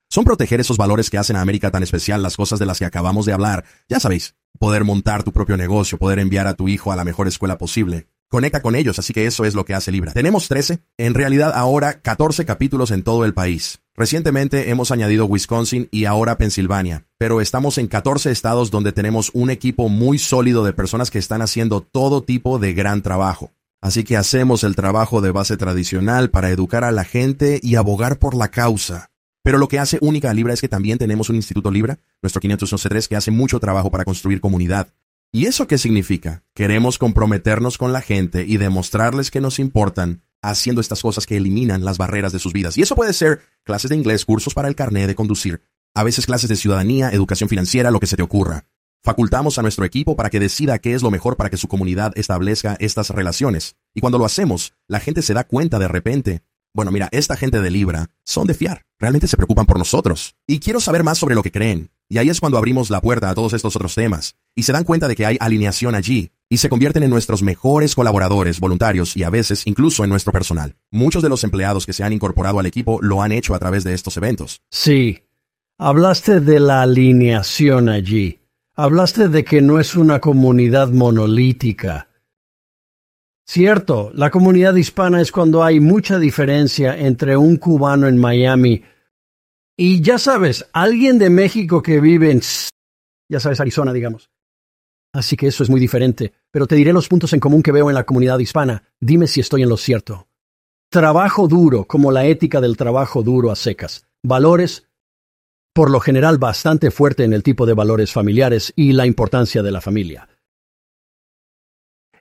Son 0.09 0.23
proteger 0.23 0.59
esos 0.59 0.77
valores 0.77 1.09
que 1.09 1.17
hacen 1.17 1.35
a 1.35 1.41
América 1.41 1.71
tan 1.71 1.83
especial, 1.83 2.21
las 2.21 2.37
cosas 2.37 2.59
de 2.59 2.65
las 2.65 2.79
que 2.79 2.85
acabamos 2.85 3.25
de 3.25 3.33
hablar. 3.33 3.65
Ya 3.89 3.99
sabéis, 3.99 4.35
poder 4.59 4.83
montar 4.85 5.23
tu 5.23 5.33
propio 5.33 5.57
negocio, 5.57 5.97
poder 5.97 6.19
enviar 6.19 6.47
a 6.47 6.53
tu 6.53 6.69
hijo 6.69 6.91
a 6.91 6.95
la 6.95 7.03
mejor 7.03 7.27
escuela 7.27 7.57
posible, 7.57 8.07
Conecta 8.31 8.61
con 8.61 8.77
ellos, 8.77 8.97
así 8.97 9.11
que 9.11 9.25
eso 9.25 9.43
es 9.43 9.55
lo 9.55 9.65
que 9.65 9.73
hace 9.73 9.91
Libra. 9.91 10.13
Tenemos 10.13 10.47
13, 10.47 10.79
en 10.97 11.13
realidad 11.15 11.51
ahora 11.53 11.99
14 11.99 12.45
capítulos 12.45 12.91
en 12.91 13.03
todo 13.03 13.25
el 13.25 13.33
país. 13.33 13.81
Recientemente 13.93 14.69
hemos 14.69 14.89
añadido 14.91 15.25
Wisconsin 15.25 15.89
y 15.91 16.05
ahora 16.05 16.37
Pensilvania, 16.37 17.05
pero 17.17 17.41
estamos 17.41 17.77
en 17.77 17.87
14 17.87 18.31
estados 18.31 18.71
donde 18.71 18.93
tenemos 18.93 19.31
un 19.33 19.49
equipo 19.49 19.89
muy 19.89 20.17
sólido 20.17 20.63
de 20.63 20.71
personas 20.71 21.11
que 21.11 21.19
están 21.19 21.41
haciendo 21.41 21.81
todo 21.81 22.23
tipo 22.23 22.57
de 22.57 22.71
gran 22.71 23.01
trabajo. 23.01 23.51
Así 23.81 24.05
que 24.05 24.15
hacemos 24.15 24.63
el 24.63 24.77
trabajo 24.77 25.19
de 25.19 25.31
base 25.31 25.57
tradicional 25.57 26.29
para 26.29 26.51
educar 26.51 26.85
a 26.85 26.93
la 26.93 27.03
gente 27.03 27.59
y 27.61 27.75
abogar 27.75 28.17
por 28.17 28.33
la 28.33 28.47
causa. 28.47 29.09
Pero 29.43 29.57
lo 29.57 29.67
que 29.67 29.79
hace 29.79 29.97
única 29.99 30.29
a 30.29 30.33
Libra 30.33 30.53
es 30.53 30.61
que 30.61 30.69
también 30.69 30.97
tenemos 30.97 31.29
un 31.29 31.35
Instituto 31.35 31.69
Libra, 31.69 31.99
nuestro 32.21 32.41
511.3, 32.41 33.09
que 33.09 33.17
hace 33.17 33.31
mucho 33.31 33.59
trabajo 33.59 33.91
para 33.91 34.05
construir 34.05 34.39
comunidad. 34.39 34.87
¿Y 35.33 35.45
eso 35.45 35.65
qué 35.65 35.77
significa? 35.77 36.43
Queremos 36.53 36.97
comprometernos 36.97 37.77
con 37.77 37.93
la 37.93 38.01
gente 38.01 38.43
y 38.45 38.57
demostrarles 38.57 39.31
que 39.31 39.39
nos 39.39 39.59
importan 39.59 40.23
haciendo 40.41 40.81
estas 40.81 41.01
cosas 41.01 41.25
que 41.25 41.37
eliminan 41.37 41.85
las 41.85 41.97
barreras 41.97 42.33
de 42.33 42.39
sus 42.39 42.51
vidas. 42.51 42.77
Y 42.77 42.81
eso 42.81 42.95
puede 42.95 43.13
ser 43.13 43.39
clases 43.63 43.89
de 43.89 43.95
inglés, 43.95 44.25
cursos 44.25 44.53
para 44.53 44.67
el 44.67 44.75
carnet 44.75 45.07
de 45.07 45.15
conducir, 45.15 45.61
a 45.95 46.03
veces 46.03 46.25
clases 46.25 46.49
de 46.49 46.57
ciudadanía, 46.57 47.11
educación 47.11 47.47
financiera, 47.47 47.91
lo 47.91 48.01
que 48.01 48.07
se 48.07 48.17
te 48.17 48.23
ocurra. 48.23 48.65
Facultamos 49.05 49.57
a 49.57 49.61
nuestro 49.61 49.85
equipo 49.85 50.17
para 50.17 50.29
que 50.29 50.41
decida 50.41 50.79
qué 50.79 50.93
es 50.95 51.01
lo 51.01 51.11
mejor 51.11 51.37
para 51.37 51.49
que 51.49 51.55
su 51.55 51.69
comunidad 51.69 52.11
establezca 52.17 52.75
estas 52.81 53.09
relaciones. 53.09 53.77
Y 53.93 54.01
cuando 54.01 54.17
lo 54.17 54.25
hacemos, 54.25 54.73
la 54.89 54.99
gente 54.99 55.21
se 55.21 55.33
da 55.33 55.45
cuenta 55.45 55.79
de 55.79 55.87
repente. 55.87 56.41
Bueno, 56.73 56.91
mira, 56.91 57.07
esta 57.13 57.37
gente 57.37 57.61
de 57.61 57.71
Libra 57.71 58.09
son 58.25 58.47
de 58.47 58.53
fiar. 58.53 58.85
Realmente 58.99 59.27
se 59.27 59.37
preocupan 59.37 59.65
por 59.65 59.77
nosotros. 59.77 60.35
Y 60.45 60.59
quiero 60.59 60.81
saber 60.81 61.05
más 61.05 61.17
sobre 61.17 61.35
lo 61.35 61.41
que 61.41 61.51
creen. 61.51 61.89
Y 62.11 62.17
ahí 62.17 62.29
es 62.29 62.41
cuando 62.41 62.57
abrimos 62.57 62.89
la 62.89 62.99
puerta 62.99 63.29
a 63.29 63.33
todos 63.33 63.53
estos 63.53 63.73
otros 63.77 63.95
temas, 63.95 64.35
y 64.53 64.63
se 64.63 64.73
dan 64.73 64.83
cuenta 64.83 65.07
de 65.07 65.15
que 65.15 65.25
hay 65.25 65.37
alineación 65.39 65.95
allí, 65.95 66.33
y 66.49 66.57
se 66.57 66.67
convierten 66.67 67.03
en 67.03 67.09
nuestros 67.09 67.41
mejores 67.41 67.95
colaboradores, 67.95 68.59
voluntarios 68.59 69.15
y 69.15 69.23
a 69.23 69.29
veces 69.29 69.65
incluso 69.65 70.03
en 70.03 70.09
nuestro 70.09 70.33
personal. 70.33 70.75
Muchos 70.91 71.23
de 71.23 71.29
los 71.29 71.45
empleados 71.45 71.85
que 71.85 71.93
se 71.93 72.03
han 72.03 72.11
incorporado 72.11 72.59
al 72.59 72.65
equipo 72.65 72.99
lo 73.01 73.21
han 73.21 73.31
hecho 73.31 73.55
a 73.55 73.59
través 73.59 73.85
de 73.85 73.93
estos 73.93 74.17
eventos. 74.17 74.61
Sí. 74.69 75.19
Hablaste 75.77 76.41
de 76.41 76.59
la 76.59 76.81
alineación 76.81 77.87
allí. 77.87 78.41
Hablaste 78.75 79.29
de 79.29 79.45
que 79.45 79.61
no 79.61 79.79
es 79.79 79.95
una 79.95 80.19
comunidad 80.19 80.89
monolítica. 80.89 82.09
Cierto, 83.45 84.11
la 84.13 84.31
comunidad 84.31 84.75
hispana 84.75 85.21
es 85.21 85.31
cuando 85.31 85.63
hay 85.63 85.79
mucha 85.79 86.19
diferencia 86.19 86.93
entre 86.93 87.37
un 87.37 87.55
cubano 87.55 88.09
en 88.09 88.17
Miami 88.17 88.83
y 89.77 90.01
ya 90.01 90.17
sabes, 90.17 90.67
alguien 90.73 91.17
de 91.17 91.29
México 91.29 91.81
que 91.81 91.99
vive 91.99 92.31
en, 92.31 92.41
ya 93.29 93.39
sabes, 93.39 93.59
Arizona, 93.59 93.93
digamos. 93.93 94.29
Así 95.13 95.35
que 95.35 95.47
eso 95.47 95.63
es 95.63 95.69
muy 95.69 95.79
diferente, 95.79 96.33
pero 96.51 96.67
te 96.67 96.75
diré 96.75 96.93
los 96.93 97.07
puntos 97.07 97.33
en 97.33 97.39
común 97.39 97.63
que 97.63 97.71
veo 97.71 97.89
en 97.89 97.95
la 97.95 98.05
comunidad 98.05 98.39
hispana. 98.39 98.83
Dime 98.99 99.27
si 99.27 99.41
estoy 99.41 99.63
en 99.63 99.69
lo 99.69 99.77
cierto. 99.77 100.27
Trabajo 100.89 101.47
duro, 101.47 101.85
como 101.85 102.11
la 102.11 102.25
ética 102.25 102.61
del 102.61 102.77
trabajo 102.77 103.23
duro 103.23 103.51
a 103.51 103.55
secas. 103.55 104.05
Valores, 104.23 104.87
por 105.73 105.89
lo 105.89 105.99
general 105.99 106.37
bastante 106.37 106.91
fuerte 106.91 107.23
en 107.23 107.33
el 107.33 107.43
tipo 107.43 107.65
de 107.65 107.73
valores 107.73 108.11
familiares 108.11 108.73
y 108.75 108.93
la 108.93 109.05
importancia 109.05 109.63
de 109.63 109.71
la 109.71 109.81
familia. 109.81 110.27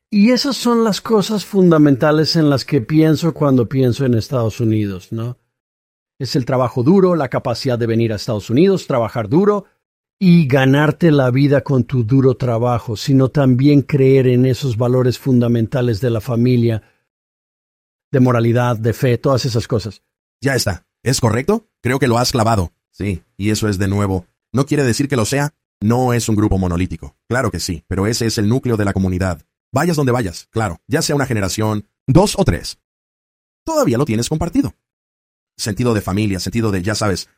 Y 0.09 0.31
esas 0.31 0.57
son 0.57 0.83
las 0.83 1.01
cosas 1.01 1.45
fundamentales 1.45 2.35
en 2.35 2.51
las 2.51 2.65
que 2.65 2.81
pienso 2.81 3.33
cuando 3.35 3.69
pienso 3.69 4.05
en 4.05 4.15
Estados 4.15 4.61
Unidos, 4.61 5.13
¿no? 5.13 5.40
Es 6.21 6.37
el 6.37 6.45
trabajo 6.45 6.83
duro, 6.83 7.17
la 7.17 7.31
capacidad 7.31 7.79
de 7.79 7.87
venir 7.87 8.13
a 8.13 8.17
Estados 8.17 8.51
Unidos, 8.51 8.87
trabajar 8.87 9.31
duro 9.31 9.65
y 10.19 10.47
ganarte 10.47 11.11
la 11.11 11.31
vida 11.31 11.63
con 11.63 11.85
tu 11.85 12.05
duro 12.05 12.37
trabajo, 12.37 12.95
sino 12.95 13.31
también 13.31 13.81
creer 13.81 14.27
en 14.27 14.45
esos 14.45 14.77
valores 14.77 15.19
fundamentales 15.19 16.03
de 16.03 16.11
la 16.11 16.21
familia, 16.21 16.83
de 18.13 18.21
moralidad, 18.21 18.77
de 18.77 18.93
fe, 18.93 19.17
todas 19.17 19.47
esas 19.47 19.67
cosas. 19.67 20.03
Ya 20.43 20.55
está. 20.55 20.87
¿Es 21.03 21.23
correcto? 21.23 21.71
Creo 21.81 21.99
que 21.99 22.07
lo 22.07 22.19
has 22.19 22.33
clavado. 22.33 22.71
Sí, 22.91 23.23
y 23.39 23.49
eso 23.49 23.67
es 23.67 23.79
de 23.79 23.89
nuevo. 23.89 24.27
No 24.53 24.67
quiere 24.67 24.85
decir 24.85 25.09
que 25.09 25.17
lo 25.17 25.25
sea. 25.25 25.55
No 25.81 26.13
es 26.13 26.29
un 26.29 26.37
grupo 26.37 26.59
monolítico. 26.59 27.17
Claro 27.31 27.51
que 27.51 27.61
sí, 27.61 27.83
pero 27.89 28.07
ese 28.07 28.27
es 28.27 28.37
el 28.37 28.47
núcleo 28.47 28.77
de 28.77 28.85
la 28.85 28.93
comunidad. 28.93 29.41
Vayas 29.73 29.97
donde 29.97 30.13
vayas, 30.13 30.49
claro, 30.51 30.83
ya 30.87 31.01
sea 31.01 31.17
una 31.17 31.25
generación, 31.25 31.89
dos 32.07 32.35
o 32.39 32.45
tres. 32.45 32.79
Todavía 33.65 33.97
lo 33.97 34.05
tienes 34.05 34.29
compartido. 34.29 34.75
Sentido 35.61 35.93
de 35.93 36.01
familia, 36.01 36.41
sentido 36.41 36.71
de, 36.71 36.81
ya 36.81 36.95
sabes, 36.95 37.29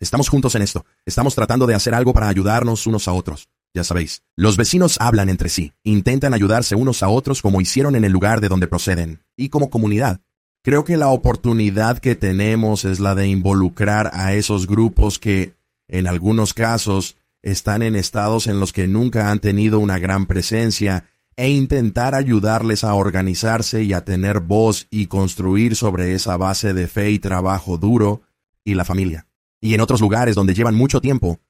estamos 0.00 0.28
juntos 0.28 0.56
en 0.56 0.62
esto, 0.62 0.84
estamos 1.06 1.36
tratando 1.36 1.68
de 1.68 1.76
hacer 1.76 1.94
algo 1.94 2.12
para 2.12 2.28
ayudarnos 2.28 2.88
unos 2.88 3.06
a 3.06 3.12
otros. 3.12 3.48
Ya 3.72 3.84
sabéis, 3.84 4.24
los 4.34 4.56
vecinos 4.56 4.96
hablan 5.00 5.28
entre 5.28 5.48
sí, 5.48 5.72
intentan 5.84 6.34
ayudarse 6.34 6.74
unos 6.74 7.04
a 7.04 7.08
otros 7.08 7.42
como 7.42 7.60
hicieron 7.60 7.94
en 7.94 8.02
el 8.02 8.10
lugar 8.10 8.40
de 8.40 8.48
donde 8.48 8.66
proceden, 8.66 9.22
y 9.36 9.50
como 9.50 9.70
comunidad. 9.70 10.20
Creo 10.64 10.84
que 10.84 10.96
la 10.96 11.10
oportunidad 11.10 12.00
que 12.00 12.16
tenemos 12.16 12.84
es 12.84 12.98
la 12.98 13.14
de 13.14 13.28
involucrar 13.28 14.10
a 14.14 14.34
esos 14.34 14.66
grupos 14.66 15.20
que, 15.20 15.54
en 15.86 16.08
algunos 16.08 16.54
casos, 16.54 17.18
están 17.40 17.82
en 17.82 17.94
estados 17.94 18.48
en 18.48 18.58
los 18.58 18.72
que 18.72 18.88
nunca 18.88 19.30
han 19.30 19.38
tenido 19.38 19.78
una 19.78 20.00
gran 20.00 20.26
presencia 20.26 21.04
e 21.36 21.48
intentar 21.50 22.14
ayudarles 22.14 22.84
a 22.84 22.94
organizarse 22.94 23.82
y 23.82 23.92
a 23.92 24.04
tener 24.04 24.40
voz 24.40 24.86
y 24.90 25.06
construir 25.06 25.76
sobre 25.76 26.14
esa 26.14 26.36
base 26.36 26.74
de 26.74 26.86
fe 26.86 27.10
y 27.10 27.18
trabajo 27.18 27.78
duro 27.78 28.22
y 28.64 28.74
la 28.74 28.84
familia. 28.84 29.26
Y 29.60 29.74
en 29.74 29.80
otros 29.80 30.00
lugares 30.00 30.34
donde 30.34 30.54
llevan 30.54 30.74
mucho 30.74 31.00
tiempo, 31.00 31.40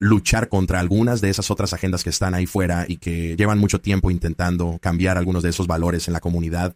luchar 0.00 0.48
contra 0.48 0.80
algunas 0.80 1.20
de 1.20 1.30
esas 1.30 1.50
otras 1.50 1.72
agendas 1.72 2.04
que 2.04 2.10
están 2.10 2.34
ahí 2.34 2.46
fuera 2.46 2.84
y 2.88 2.98
que 2.98 3.36
llevan 3.36 3.58
mucho 3.58 3.80
tiempo 3.80 4.10
intentando 4.10 4.78
cambiar 4.80 5.16
algunos 5.16 5.42
de 5.42 5.50
esos 5.50 5.66
valores 5.66 6.08
en 6.08 6.14
la 6.14 6.20
comunidad 6.20 6.74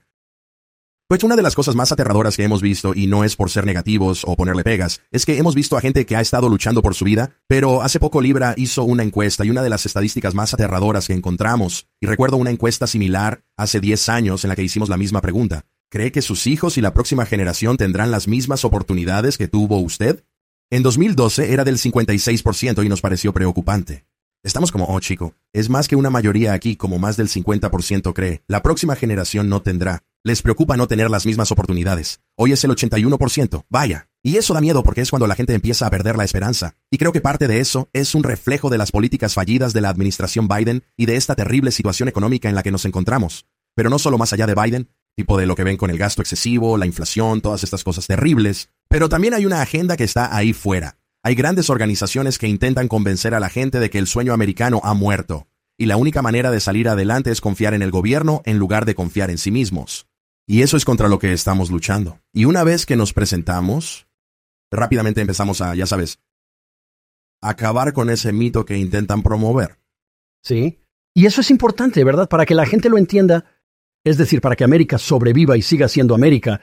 pues 1.09 1.25
una 1.25 1.37
de 1.37 1.43
las 1.43 1.55
cosas 1.55 1.75
más 1.75 1.91
aterradoras 1.91 2.37
que 2.37 2.45
hemos 2.45 2.61
visto, 2.61 2.93
y 2.95 3.07
no 3.07 3.25
es 3.25 3.35
por 3.35 3.49
ser 3.49 3.65
negativos 3.65 4.25
o 4.27 4.37
ponerle 4.37 4.63
pegas, 4.63 5.01
es 5.11 5.25
que 5.25 5.39
hemos 5.39 5.55
visto 5.55 5.79
a 5.79 5.81
gente 5.81 6.05
que 6.05 6.17
ha 6.17 6.21
estado 6.21 6.51
luchando 6.51 6.83
por 6.83 6.95
su 6.95 7.07
vida, 7.07 7.31
pero 7.47 7.81
hace 7.81 7.99
poco 7.99 8.21
Libra 8.21 8.53
hizo 8.59 8.85
una 8.85 9.05
encuesta 9.05 9.43
y 9.43 9.51
una 9.51 9.63
de 9.63 9.71
las 9.71 9.87
estadísticas 9.87 10.35
más 10.35 10.53
aterradoras 10.53 11.07
que 11.07 11.15
encontramos, 11.15 11.89
y 11.99 12.07
recuerdo 12.07 12.37
una 12.37 12.51
encuesta 12.51 12.87
similar 12.87 13.43
hace 13.57 13.81
10 13.81 14.09
años 14.11 14.45
en 14.45 14.51
la 14.51 14.57
que 14.57 14.63
hicimos 14.63 14.91
la 14.91 14.99
misma 14.99 15.23
pregunta. 15.23 15.65
¿Cree 15.91 16.13
que 16.13 16.21
sus 16.21 16.47
hijos 16.47 16.77
y 16.77 16.83
la 16.83 16.93
próxima 16.93 17.25
generación 17.25 17.79
tendrán 17.79 18.11
las 18.11 18.29
mismas 18.29 18.67
oportunidades 18.67 19.39
que 19.39 19.49
tuvo 19.49 19.79
usted? 19.79 20.25
En 20.69 20.83
2012 20.83 21.55
era 21.55 21.65
del 21.65 21.79
56% 21.79 22.85
y 22.85 22.89
nos 22.91 23.01
pareció 23.01 23.33
preocupante. 23.33 24.05
Estamos 24.43 24.71
como, 24.71 24.85
oh 24.85 25.01
chico, 25.01 25.35
es 25.55 25.71
más 25.71 25.89
que 25.89 25.97
una 25.97 26.11
mayoría 26.11 26.53
aquí, 26.53 26.77
como 26.77 26.99
más 26.99 27.17
del 27.17 27.29
50% 27.29 28.13
cree. 28.13 28.43
La 28.47 28.63
próxima 28.63 28.95
generación 28.95 29.49
no 29.49 29.63
tendrá. 29.63 30.05
Les 30.25 30.43
preocupa 30.43 30.77
no 30.77 30.89
tener 30.89 31.11
las 31.11 31.27
mismas 31.27 31.53
oportunidades. 31.53 32.21
Hoy 32.37 32.53
es 32.53 32.65
el 32.65 32.71
81%. 32.71 33.65
Vaya. 33.69 34.09
Y 34.23 34.37
eso 34.37 34.53
da 34.53 34.61
miedo 34.61 34.83
porque 34.83 35.01
es 35.01 35.11
cuando 35.11 35.29
la 35.29 35.37
gente 35.37 35.55
empieza 35.55 35.87
a 35.87 35.91
perder 35.91 36.17
la 36.17 36.25
esperanza. 36.25 36.75
Y 36.91 36.99
creo 36.99 37.13
que 37.13 37.21
parte 37.21 37.47
de 37.47 37.61
eso 37.61 37.89
es 37.93 38.15
un 38.15 38.25
reflejo 38.25 38.69
de 38.69 38.79
las 38.79 38.91
políticas 38.91 39.35
fallidas 39.35 39.73
de 39.73 39.81
la 39.81 39.91
administración 39.91 40.49
Biden 40.49 40.83
y 40.97 41.07
de 41.07 41.17
esta 41.17 41.37
terrible 41.37 41.71
situación 41.71 42.09
económica 42.09 42.49
en 42.49 42.57
la 42.57 42.65
que 42.65 42.73
nos 42.73 42.85
encontramos. 42.85 43.47
Pero 43.77 43.91
no 43.91 43.99
solo 43.99 44.19
más 44.19 44.33
allá 44.33 44.47
de 44.47 44.55
Biden, 44.55 44.91
tipo 45.15 45.39
de 45.39 45.47
lo 45.47 45.55
que 45.55 45.65
ven 45.65 45.77
con 45.77 45.91
el 45.91 45.99
gasto 45.99 46.21
excesivo, 46.21 46.77
la 46.77 46.87
inflación, 46.87 47.41
todas 47.41 47.63
estas 47.63 47.85
cosas 47.85 48.07
terribles, 48.07 48.71
pero 48.89 49.09
también 49.09 49.35
hay 49.35 49.47
una 49.47 49.63
agenda 49.63 49.97
que 49.97 50.05
está 50.05 50.35
ahí 50.37 50.53
fuera 50.53 50.99
hay 51.25 51.35
grandes 51.35 51.69
organizaciones 51.69 52.39
que 52.39 52.49
intentan 52.49 52.89
convencer 52.89 53.35
a 53.35 53.41
la 53.41 53.51
gente 53.51 53.81
de 53.81 53.91
que 53.91 53.99
el 53.99 54.07
sueño 54.07 54.33
americano 54.33 54.81
ha 54.85 54.95
muerto, 54.95 55.48
y 55.79 55.87
la 55.87 55.97
única 55.97 56.23
manera 56.23 56.51
de 56.51 56.61
salir 56.61 56.89
adelante 56.89 57.31
es 57.31 57.41
confiar 57.41 57.73
en 57.73 57.83
el 57.83 57.93
gobierno 57.93 58.43
en 58.45 58.59
lugar 58.59 58.85
de 58.85 58.97
confiar 58.97 59.31
en 59.31 59.39
sí 59.39 59.53
mismos. 59.53 60.09
Y 60.47 60.63
eso 60.63 60.77
es 60.77 60.85
contra 60.85 61.09
lo 61.09 61.19
que 61.19 61.33
estamos 61.33 61.71
luchando. 61.71 62.21
Y 62.33 62.47
una 62.47 62.65
vez 62.65 62.85
que 62.85 62.97
nos 62.97 63.13
presentamos, 63.13 64.09
rápidamente 64.73 65.21
empezamos 65.21 65.61
a, 65.61 65.75
ya 65.75 65.87
sabes, 65.87 66.21
acabar 67.41 67.93
con 67.93 68.11
ese 68.11 68.33
mito 68.33 68.65
que 68.65 68.77
intentan 68.77 69.23
promover. 69.23 69.79
Sí. 70.43 70.81
Y 71.15 71.27
eso 71.27 71.43
es 71.43 71.51
importante, 71.51 72.03
¿verdad? 72.03 72.29
Para 72.29 72.45
que 72.45 72.55
la 72.55 72.67
gente 72.67 72.89
lo 72.89 72.99
entienda, 72.99 73.45
es 74.05 74.19
decir, 74.19 74.41
para 74.41 74.57
que 74.57 74.65
América 74.65 74.99
sobreviva 74.99 75.57
y 75.57 75.63
siga 75.63 75.87
siendo 75.87 76.15
América, 76.15 76.63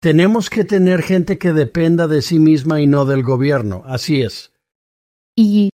tenemos 0.00 0.50
que 0.50 0.64
tener 0.64 1.02
gente 1.02 1.38
que 1.38 1.52
dependa 1.52 2.06
de 2.06 2.22
sí 2.22 2.38
misma 2.38 2.80
y 2.80 2.86
no 2.86 3.04
del 3.06 3.22
gobierno. 3.22 3.82
Así 3.86 4.20
es. 4.20 4.52
Y... 5.36 5.70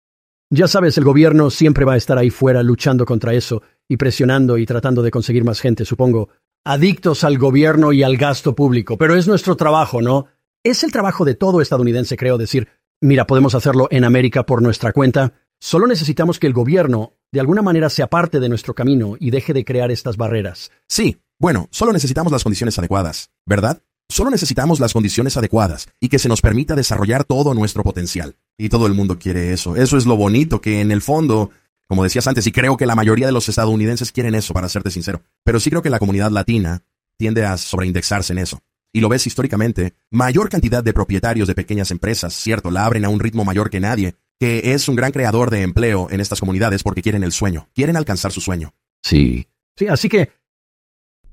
Ya 0.56 0.68
sabes, 0.68 1.00
el 1.00 1.04
gobierno 1.04 1.50
siempre 1.50 1.84
va 1.84 1.94
a 1.94 1.98
estar 1.98 2.20
ahí 2.20 2.30
fuera 2.30 2.62
luchando 2.62 3.06
contra 3.06 3.34
eso 3.34 3.64
y 3.90 3.98
presionando 3.98 4.60
y 4.60 4.68
tratando 4.68 5.02
de 5.02 5.10
conseguir 5.10 5.44
más 5.44 5.60
gente, 5.60 5.84
supongo. 5.84 6.30
Adictos 6.64 7.24
al 7.24 7.40
gobierno 7.40 7.92
y 7.92 8.04
al 8.04 8.18
gasto 8.18 8.54
público. 8.54 8.96
Pero 8.96 9.16
es 9.16 9.28
nuestro 9.28 9.56
trabajo, 9.56 10.00
¿no? 10.00 10.28
Es 10.64 10.84
el 10.84 10.92
trabajo 10.92 11.26
de 11.26 11.34
todo 11.34 11.60
estadounidense, 11.60 12.18
creo, 12.18 12.38
decir, 12.38 12.68
mira, 13.02 13.26
podemos 13.26 13.56
hacerlo 13.56 13.88
en 13.90 14.04
América 14.04 14.46
por 14.46 14.62
nuestra 14.62 14.94
cuenta. 14.94 15.34
Solo 15.60 15.88
necesitamos 15.88 16.38
que 16.38 16.46
el 16.46 16.54
gobierno, 16.54 17.14
de 17.32 17.40
alguna 17.40 17.64
manera, 17.64 17.90
se 17.90 18.04
aparte 18.04 18.40
de 18.40 18.50
nuestro 18.50 18.76
camino 18.76 19.16
y 19.20 19.32
deje 19.32 19.54
de 19.54 19.66
crear 19.66 19.90
estas 19.90 20.18
barreras. 20.18 20.70
Sí, 20.88 21.18
bueno, 21.40 21.68
solo 21.72 21.94
necesitamos 21.94 22.32
las 22.32 22.44
condiciones 22.44 22.78
adecuadas, 22.78 23.32
¿verdad? 23.48 23.82
Solo 24.08 24.30
necesitamos 24.30 24.80
las 24.80 24.94
condiciones 24.94 25.36
adecuadas 25.36 25.88
y 26.00 26.10
que 26.10 26.20
se 26.20 26.30
nos 26.30 26.42
permita 26.42 26.76
desarrollar 26.76 27.24
todo 27.24 27.56
nuestro 27.56 27.82
potencial. 27.82 28.36
Y 28.58 28.70
todo 28.70 28.88
el 28.88 28.94
mundo 28.94 29.18
quiere 29.18 29.54
eso. 29.54 29.76
Eso 29.76 29.98
es 29.98 30.06
lo 30.06 30.16
bonito, 30.16 30.62
que 30.62 30.82
en 30.82 30.92
el 30.92 31.02
fondo, 31.02 31.52
como 31.88 32.04
decías 32.04 32.28
antes, 32.28 32.46
y 32.48 32.52
creo 32.52 32.78
que 32.78 32.86
la 32.86 32.96
mayoría 32.96 33.26
de 33.26 33.32
los 33.32 33.50
estadounidenses 33.50 34.12
quieren 34.12 34.36
eso, 34.36 34.54
para 34.54 34.70
serte 34.70 34.92
sincero. 34.92 35.22
Pero 35.44 35.60
sí 35.60 35.70
creo 35.70 35.82
que 35.82 35.90
la 35.90 36.00
comunidad 36.00 36.32
latina 36.32 36.84
tiende 37.18 37.46
a 37.46 37.58
sobreindexarse 37.58 38.34
en 38.34 38.40
eso. 38.40 38.62
Y 38.92 39.02
lo 39.02 39.10
ves 39.10 39.26
históricamente, 39.26 39.94
mayor 40.12 40.50
cantidad 40.50 40.84
de 40.84 40.94
propietarios 40.94 41.48
de 41.48 41.56
pequeñas 41.56 41.90
empresas, 41.90 42.34
cierto, 42.34 42.70
la 42.70 42.86
abren 42.86 43.06
a 43.06 43.10
un 43.10 43.20
ritmo 43.20 43.44
mayor 43.44 43.72
que 43.72 43.80
nadie, 43.80 44.16
que 44.40 44.74
es 44.74 44.88
un 44.88 44.96
gran 44.96 45.12
creador 45.12 45.50
de 45.50 45.64
empleo 45.64 46.08
en 46.12 46.20
estas 46.22 46.40
comunidades 46.40 46.84
porque 46.84 47.02
quieren 47.02 47.24
el 47.24 47.32
sueño, 47.32 47.70
quieren 47.74 47.98
alcanzar 47.98 48.32
su 48.32 48.40
sueño. 48.40 48.74
Sí. 49.02 49.48
Sí, 49.76 49.88
así 49.88 50.10
que 50.10 50.30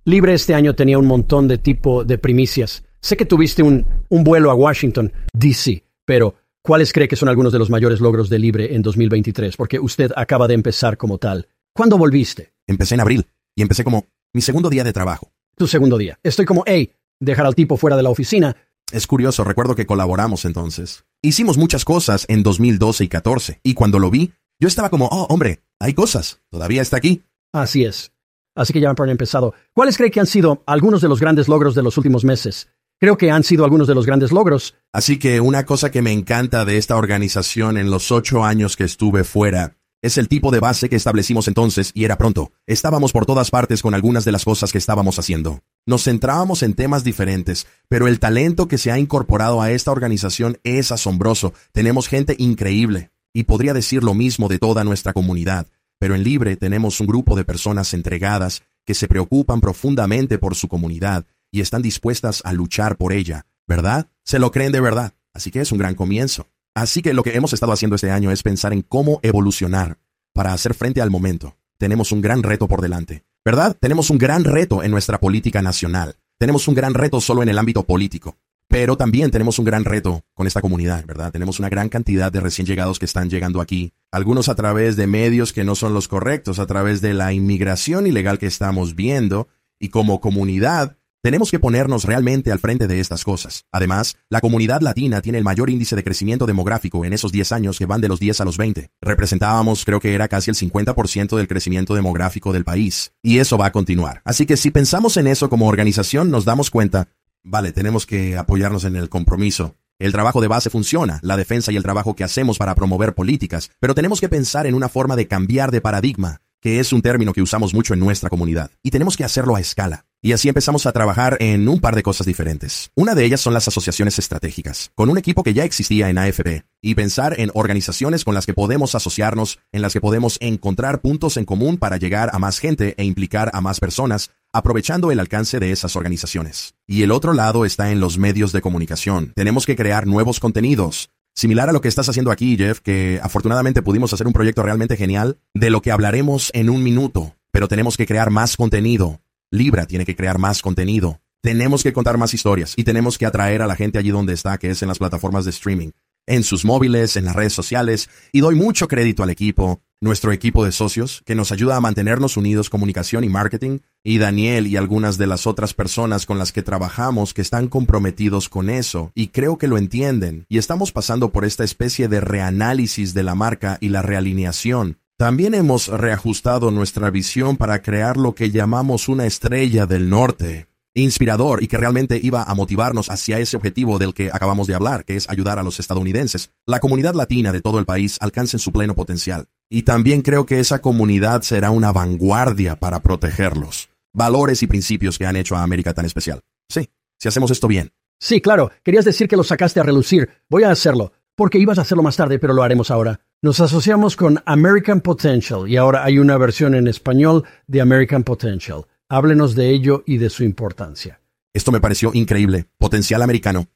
Libre 0.04 0.32
este 0.32 0.54
año 0.54 0.74
tenía 0.74 0.98
un 0.98 1.06
montón 1.06 1.46
de 1.46 1.58
tipo 1.58 2.04
de 2.04 2.18
primicias. 2.18 2.84
Sé 3.00 3.16
que 3.16 3.26
tuviste 3.26 3.62
un, 3.62 3.86
un 4.08 4.24
vuelo 4.24 4.50
a 4.50 4.54
Washington, 4.54 5.12
D.C., 5.32 5.84
pero 6.04 6.34
¿cuáles 6.62 6.92
cree 6.92 7.08
que 7.08 7.16
son 7.16 7.28
algunos 7.28 7.52
de 7.52 7.58
los 7.58 7.70
mayores 7.70 8.00
logros 8.00 8.28
de 8.28 8.38
Libre 8.38 8.74
en 8.74 8.82
2023? 8.82 9.56
Porque 9.56 9.78
usted 9.78 10.10
acaba 10.16 10.48
de 10.48 10.54
empezar 10.54 10.96
como 10.96 11.18
tal. 11.18 11.48
¿Cuándo 11.74 11.98
volviste? 11.98 12.52
Empecé 12.66 12.94
en 12.94 13.00
abril 13.00 13.26
y 13.54 13.62
empecé 13.62 13.84
como 13.84 14.06
mi 14.32 14.40
segundo 14.40 14.70
día 14.70 14.84
de 14.84 14.92
trabajo. 14.92 15.32
Tu 15.56 15.66
segundo 15.66 15.98
día. 15.98 16.18
Estoy 16.22 16.46
como, 16.46 16.62
hey, 16.66 16.92
dejar 17.20 17.46
al 17.46 17.54
tipo 17.54 17.76
fuera 17.76 17.96
de 17.96 18.02
la 18.02 18.10
oficina. 18.10 18.56
Es 18.92 19.06
curioso, 19.06 19.44
recuerdo 19.44 19.74
que 19.74 19.86
colaboramos 19.86 20.44
entonces. 20.44 21.04
Hicimos 21.22 21.58
muchas 21.58 21.84
cosas 21.84 22.26
en 22.28 22.42
2012 22.42 23.04
y 23.04 23.08
14, 23.08 23.60
y 23.62 23.74
cuando 23.74 23.98
lo 23.98 24.10
vi, 24.10 24.32
yo 24.58 24.68
estaba 24.68 24.90
como, 24.90 25.06
oh, 25.06 25.26
hombre, 25.28 25.60
hay 25.78 25.94
cosas, 25.94 26.40
todavía 26.50 26.82
está 26.82 26.96
aquí. 26.96 27.22
Así 27.52 27.84
es. 27.84 28.12
Así 28.54 28.72
que 28.72 28.80
ya 28.80 28.90
han 28.90 29.08
empezado. 29.08 29.54
¿Cuáles 29.72 29.96
cree 29.96 30.10
que 30.10 30.20
han 30.20 30.26
sido 30.26 30.62
algunos 30.66 31.00
de 31.00 31.08
los 31.08 31.20
grandes 31.20 31.48
logros 31.48 31.74
de 31.74 31.82
los 31.82 31.96
últimos 31.96 32.24
meses? 32.24 32.68
Creo 33.00 33.16
que 33.16 33.30
han 33.30 33.44
sido 33.44 33.64
algunos 33.64 33.88
de 33.88 33.94
los 33.94 34.04
grandes 34.04 34.30
logros. 34.30 34.74
Así 34.92 35.18
que 35.18 35.40
una 35.40 35.64
cosa 35.64 35.90
que 35.90 36.02
me 36.02 36.12
encanta 36.12 36.66
de 36.66 36.76
esta 36.76 36.96
organización 36.96 37.78
en 37.78 37.90
los 37.90 38.12
ocho 38.12 38.44
años 38.44 38.76
que 38.76 38.84
estuve 38.84 39.24
fuera 39.24 39.78
es 40.02 40.18
el 40.18 40.28
tipo 40.28 40.50
de 40.50 40.60
base 40.60 40.90
que 40.90 40.96
establecimos 40.96 41.48
entonces 41.48 41.92
y 41.94 42.04
era 42.04 42.18
pronto. 42.18 42.52
Estábamos 42.66 43.12
por 43.12 43.24
todas 43.24 43.50
partes 43.50 43.80
con 43.80 43.94
algunas 43.94 44.26
de 44.26 44.32
las 44.32 44.44
cosas 44.44 44.70
que 44.70 44.76
estábamos 44.76 45.18
haciendo. 45.18 45.60
Nos 45.86 46.04
centrábamos 46.04 46.62
en 46.62 46.74
temas 46.74 47.02
diferentes, 47.02 47.66
pero 47.88 48.06
el 48.06 48.20
talento 48.20 48.68
que 48.68 48.76
se 48.76 48.92
ha 48.92 48.98
incorporado 48.98 49.62
a 49.62 49.70
esta 49.70 49.92
organización 49.92 50.58
es 50.62 50.92
asombroso. 50.92 51.54
Tenemos 51.72 52.06
gente 52.06 52.34
increíble. 52.38 53.12
Y 53.32 53.44
podría 53.44 53.72
decir 53.72 54.04
lo 54.04 54.12
mismo 54.12 54.46
de 54.48 54.58
toda 54.58 54.84
nuestra 54.84 55.14
comunidad. 55.14 55.68
Pero 55.98 56.14
en 56.14 56.22
Libre 56.22 56.56
tenemos 56.56 57.00
un 57.00 57.06
grupo 57.06 57.34
de 57.34 57.44
personas 57.44 57.94
entregadas 57.94 58.62
que 58.84 58.94
se 58.94 59.08
preocupan 59.08 59.62
profundamente 59.62 60.36
por 60.36 60.54
su 60.54 60.68
comunidad 60.68 61.24
y 61.50 61.60
están 61.60 61.82
dispuestas 61.82 62.42
a 62.44 62.52
luchar 62.52 62.96
por 62.96 63.12
ella, 63.12 63.46
¿verdad? 63.66 64.08
Se 64.24 64.38
lo 64.38 64.50
creen 64.50 64.72
de 64.72 64.80
verdad. 64.80 65.14
Así 65.32 65.50
que 65.50 65.60
es 65.60 65.72
un 65.72 65.78
gran 65.78 65.94
comienzo. 65.94 66.48
Así 66.74 67.02
que 67.02 67.14
lo 67.14 67.22
que 67.22 67.36
hemos 67.36 67.52
estado 67.52 67.72
haciendo 67.72 67.96
este 67.96 68.10
año 68.10 68.30
es 68.30 68.42
pensar 68.42 68.72
en 68.72 68.82
cómo 68.82 69.20
evolucionar 69.22 69.98
para 70.32 70.52
hacer 70.52 70.74
frente 70.74 71.00
al 71.00 71.10
momento. 71.10 71.56
Tenemos 71.78 72.12
un 72.12 72.20
gran 72.20 72.42
reto 72.42 72.68
por 72.68 72.80
delante, 72.80 73.24
¿verdad? 73.44 73.76
Tenemos 73.80 74.10
un 74.10 74.18
gran 74.18 74.44
reto 74.44 74.82
en 74.82 74.90
nuestra 74.90 75.18
política 75.18 75.62
nacional. 75.62 76.16
Tenemos 76.38 76.68
un 76.68 76.74
gran 76.74 76.94
reto 76.94 77.20
solo 77.20 77.42
en 77.42 77.48
el 77.48 77.58
ámbito 77.58 77.84
político. 77.84 78.36
Pero 78.68 78.96
también 78.96 79.32
tenemos 79.32 79.58
un 79.58 79.64
gran 79.64 79.84
reto 79.84 80.24
con 80.32 80.46
esta 80.46 80.60
comunidad, 80.60 81.04
¿verdad? 81.04 81.32
Tenemos 81.32 81.58
una 81.58 81.68
gran 81.68 81.88
cantidad 81.88 82.30
de 82.30 82.38
recién 82.38 82.66
llegados 82.66 83.00
que 83.00 83.04
están 83.04 83.28
llegando 83.28 83.60
aquí, 83.60 83.92
algunos 84.12 84.48
a 84.48 84.54
través 84.54 84.94
de 84.94 85.08
medios 85.08 85.52
que 85.52 85.64
no 85.64 85.74
son 85.74 85.92
los 85.92 86.06
correctos, 86.06 86.60
a 86.60 86.66
través 86.66 87.00
de 87.00 87.12
la 87.12 87.32
inmigración 87.32 88.06
ilegal 88.06 88.38
que 88.38 88.46
estamos 88.46 88.94
viendo, 88.94 89.48
y 89.80 89.88
como 89.88 90.20
comunidad 90.20 90.98
tenemos 91.22 91.50
que 91.50 91.58
ponernos 91.58 92.04
realmente 92.04 92.50
al 92.50 92.58
frente 92.58 92.86
de 92.86 92.98
estas 92.98 93.24
cosas. 93.24 93.66
Además, 93.70 94.16
la 94.30 94.40
comunidad 94.40 94.80
latina 94.80 95.20
tiene 95.20 95.38
el 95.38 95.44
mayor 95.44 95.68
índice 95.68 95.94
de 95.94 96.04
crecimiento 96.04 96.46
demográfico 96.46 97.04
en 97.04 97.12
esos 97.12 97.30
10 97.30 97.52
años 97.52 97.78
que 97.78 97.86
van 97.86 98.00
de 98.00 98.08
los 98.08 98.20
10 98.20 98.40
a 98.40 98.44
los 98.44 98.56
20. 98.56 98.90
Representábamos, 99.02 99.84
creo 99.84 100.00
que 100.00 100.14
era 100.14 100.28
casi 100.28 100.50
el 100.50 100.56
50% 100.56 101.36
del 101.36 101.48
crecimiento 101.48 101.94
demográfico 101.94 102.52
del 102.52 102.64
país. 102.64 103.12
Y 103.22 103.38
eso 103.38 103.58
va 103.58 103.66
a 103.66 103.72
continuar. 103.72 104.22
Así 104.24 104.46
que 104.46 104.56
si 104.56 104.70
pensamos 104.70 105.16
en 105.18 105.26
eso 105.26 105.50
como 105.50 105.68
organización, 105.68 106.30
nos 106.30 106.44
damos 106.44 106.70
cuenta, 106.70 107.08
vale, 107.42 107.72
tenemos 107.72 108.06
que 108.06 108.38
apoyarnos 108.38 108.84
en 108.84 108.96
el 108.96 109.10
compromiso. 109.10 109.76
El 109.98 110.12
trabajo 110.12 110.40
de 110.40 110.48
base 110.48 110.70
funciona, 110.70 111.20
la 111.22 111.36
defensa 111.36 111.70
y 111.70 111.76
el 111.76 111.82
trabajo 111.82 112.16
que 112.16 112.24
hacemos 112.24 112.56
para 112.56 112.74
promover 112.74 113.14
políticas, 113.14 113.70
pero 113.78 113.94
tenemos 113.94 114.18
que 114.18 114.30
pensar 114.30 114.66
en 114.66 114.74
una 114.74 114.88
forma 114.88 115.14
de 115.14 115.28
cambiar 115.28 115.70
de 115.70 115.82
paradigma, 115.82 116.40
que 116.62 116.80
es 116.80 116.94
un 116.94 117.02
término 117.02 117.34
que 117.34 117.42
usamos 117.42 117.74
mucho 117.74 117.92
en 117.92 118.00
nuestra 118.00 118.30
comunidad, 118.30 118.70
y 118.82 118.90
tenemos 118.90 119.18
que 119.18 119.24
hacerlo 119.24 119.56
a 119.56 119.60
escala. 119.60 120.06
Y 120.22 120.32
así 120.32 120.48
empezamos 120.48 120.84
a 120.84 120.92
trabajar 120.92 121.38
en 121.40 121.66
un 121.66 121.80
par 121.80 121.94
de 121.94 122.02
cosas 122.02 122.26
diferentes. 122.26 122.90
Una 122.94 123.14
de 123.14 123.24
ellas 123.24 123.40
son 123.40 123.54
las 123.54 123.68
asociaciones 123.68 124.18
estratégicas, 124.18 124.90
con 124.94 125.08
un 125.08 125.16
equipo 125.16 125.42
que 125.42 125.54
ya 125.54 125.64
existía 125.64 126.10
en 126.10 126.18
AFP, 126.18 126.64
y 126.82 126.94
pensar 126.94 127.40
en 127.40 127.50
organizaciones 127.54 128.22
con 128.22 128.34
las 128.34 128.44
que 128.44 128.52
podemos 128.52 128.94
asociarnos, 128.94 129.60
en 129.72 129.80
las 129.80 129.94
que 129.94 130.02
podemos 130.02 130.36
encontrar 130.42 131.00
puntos 131.00 131.38
en 131.38 131.46
común 131.46 131.78
para 131.78 131.96
llegar 131.96 132.28
a 132.34 132.38
más 132.38 132.58
gente 132.58 132.94
e 132.98 133.04
implicar 133.04 133.50
a 133.54 133.62
más 133.62 133.80
personas, 133.80 134.30
aprovechando 134.52 135.10
el 135.10 135.20
alcance 135.20 135.58
de 135.58 135.72
esas 135.72 135.96
organizaciones. 135.96 136.74
Y 136.86 137.02
el 137.02 137.12
otro 137.12 137.32
lado 137.32 137.64
está 137.64 137.90
en 137.90 138.00
los 138.00 138.18
medios 138.18 138.52
de 138.52 138.60
comunicación. 138.60 139.32
Tenemos 139.34 139.64
que 139.64 139.76
crear 139.76 140.06
nuevos 140.06 140.38
contenidos, 140.38 141.08
Similar 141.32 141.70
a 141.70 141.72
lo 141.72 141.80
que 141.80 141.88
estás 141.88 142.08
haciendo 142.08 142.32
aquí, 142.32 142.56
Jeff, 142.58 142.80
que 142.80 143.20
afortunadamente 143.22 143.82
pudimos 143.82 144.12
hacer 144.12 144.26
un 144.26 144.32
proyecto 144.32 144.62
realmente 144.62 144.96
genial, 144.96 145.38
de 145.54 145.70
lo 145.70 145.80
que 145.80 145.92
hablaremos 145.92 146.50
en 146.52 146.68
un 146.68 146.82
minuto, 146.82 147.36
pero 147.52 147.68
tenemos 147.68 147.96
que 147.96 148.04
crear 148.04 148.30
más 148.30 148.56
contenido, 148.56 149.20
Libra 149.52 149.86
tiene 149.86 150.04
que 150.04 150.14
crear 150.14 150.38
más 150.38 150.62
contenido. 150.62 151.20
Tenemos 151.42 151.82
que 151.82 151.92
contar 151.92 152.18
más 152.18 152.34
historias 152.34 152.74
y 152.76 152.84
tenemos 152.84 153.18
que 153.18 153.26
atraer 153.26 153.62
a 153.62 153.66
la 153.66 153.74
gente 153.74 153.98
allí 153.98 154.10
donde 154.10 154.32
está, 154.32 154.58
que 154.58 154.70
es 154.70 154.82
en 154.82 154.88
las 154.88 154.98
plataformas 154.98 155.44
de 155.44 155.50
streaming, 155.50 155.90
en 156.26 156.44
sus 156.44 156.64
móviles, 156.64 157.16
en 157.16 157.24
las 157.24 157.34
redes 157.34 157.52
sociales. 157.52 158.08
Y 158.30 158.40
doy 158.40 158.54
mucho 158.54 158.86
crédito 158.86 159.24
al 159.24 159.30
equipo, 159.30 159.80
nuestro 160.00 160.30
equipo 160.30 160.64
de 160.64 160.70
socios, 160.70 161.22
que 161.26 161.34
nos 161.34 161.50
ayuda 161.50 161.74
a 161.74 161.80
mantenernos 161.80 162.36
unidos 162.36 162.70
comunicación 162.70 163.24
y 163.24 163.28
marketing, 163.28 163.80
y 164.04 164.18
Daniel 164.18 164.68
y 164.68 164.76
algunas 164.76 165.18
de 165.18 165.26
las 165.26 165.48
otras 165.48 165.74
personas 165.74 166.26
con 166.26 166.38
las 166.38 166.52
que 166.52 166.62
trabajamos 166.62 167.34
que 167.34 167.42
están 167.42 167.66
comprometidos 167.66 168.48
con 168.48 168.70
eso, 168.70 169.10
y 169.16 169.28
creo 169.28 169.58
que 169.58 169.66
lo 169.66 169.78
entienden, 169.78 170.46
y 170.48 170.58
estamos 170.58 170.92
pasando 170.92 171.32
por 171.32 171.44
esta 171.44 171.64
especie 171.64 172.06
de 172.06 172.20
reanálisis 172.20 173.14
de 173.14 173.24
la 173.24 173.34
marca 173.34 173.78
y 173.80 173.88
la 173.88 174.02
realineación 174.02 174.98
también 175.20 175.52
hemos 175.52 175.88
reajustado 175.88 176.70
nuestra 176.70 177.10
visión 177.10 177.58
para 177.58 177.82
crear 177.82 178.16
lo 178.16 178.34
que 178.34 178.50
llamamos 178.50 179.06
una 179.06 179.26
estrella 179.26 179.84
del 179.84 180.08
norte, 180.08 180.66
inspirador 180.94 181.62
y 181.62 181.68
que 181.68 181.76
realmente 181.76 182.18
iba 182.22 182.42
a 182.42 182.54
motivarnos 182.54 183.10
hacia 183.10 183.38
ese 183.38 183.58
objetivo 183.58 183.98
del 183.98 184.14
que 184.14 184.30
acabamos 184.32 184.66
de 184.66 184.74
hablar, 184.74 185.04
que 185.04 185.16
es 185.16 185.28
ayudar 185.28 185.58
a 185.58 185.62
los 185.62 185.78
estadounidenses, 185.78 186.52
la 186.64 186.80
comunidad 186.80 187.12
latina 187.12 187.52
de 187.52 187.60
todo 187.60 187.78
el 187.78 187.84
país 187.84 188.16
alcancen 188.22 188.60
su 188.60 188.72
pleno 188.72 188.94
potencial. 188.94 189.44
Y 189.68 189.82
también 189.82 190.22
creo 190.22 190.46
que 190.46 190.58
esa 190.58 190.80
comunidad 190.80 191.42
será 191.42 191.70
una 191.70 191.92
vanguardia 191.92 192.76
para 192.76 193.00
protegerlos. 193.00 193.90
Valores 194.14 194.62
y 194.62 194.68
principios 194.68 195.18
que 195.18 195.26
han 195.26 195.36
hecho 195.36 195.54
a 195.54 195.62
América 195.62 195.92
tan 195.92 196.06
especial. 196.06 196.40
Sí, 196.70 196.88
si 197.18 197.28
hacemos 197.28 197.50
esto 197.50 197.68
bien. 197.68 197.90
Sí, 198.18 198.40
claro, 198.40 198.70
querías 198.82 199.04
decir 199.04 199.28
que 199.28 199.36
lo 199.36 199.44
sacaste 199.44 199.80
a 199.80 199.82
relucir. 199.82 200.30
Voy 200.48 200.62
a 200.62 200.70
hacerlo, 200.70 201.12
porque 201.36 201.58
ibas 201.58 201.76
a 201.76 201.82
hacerlo 201.82 202.02
más 202.02 202.16
tarde, 202.16 202.38
pero 202.38 202.54
lo 202.54 202.62
haremos 202.62 202.90
ahora. 202.90 203.20
Nos 203.42 203.58
asociamos 203.60 204.16
con 204.16 204.42
American 204.44 205.00
Potential 205.00 205.66
y 205.66 205.78
ahora 205.78 206.04
hay 206.04 206.18
una 206.18 206.36
versión 206.36 206.74
en 206.74 206.86
español 206.86 207.44
de 207.66 207.80
American 207.80 208.22
Potential. 208.22 208.86
Háblenos 209.08 209.54
de 209.54 209.70
ello 209.70 210.02
y 210.06 210.18
de 210.18 210.28
su 210.28 210.44
importancia. 210.44 211.22
Esto 211.54 211.72
me 211.72 211.80
pareció 211.80 212.10
increíble. 212.12 212.66
Potencial 212.76 213.22
americano. 213.22 213.66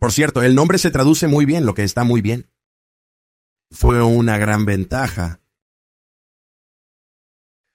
Por 0.00 0.10
cierto, 0.10 0.42
el 0.42 0.56
nombre 0.56 0.78
se 0.78 0.90
traduce 0.90 1.28
muy 1.28 1.44
bien, 1.44 1.64
lo 1.64 1.74
que 1.74 1.84
está 1.84 2.02
muy 2.02 2.20
bien. 2.20 2.50
Fue 3.70 4.02
una 4.02 4.36
gran 4.36 4.64
ventaja. 4.64 5.40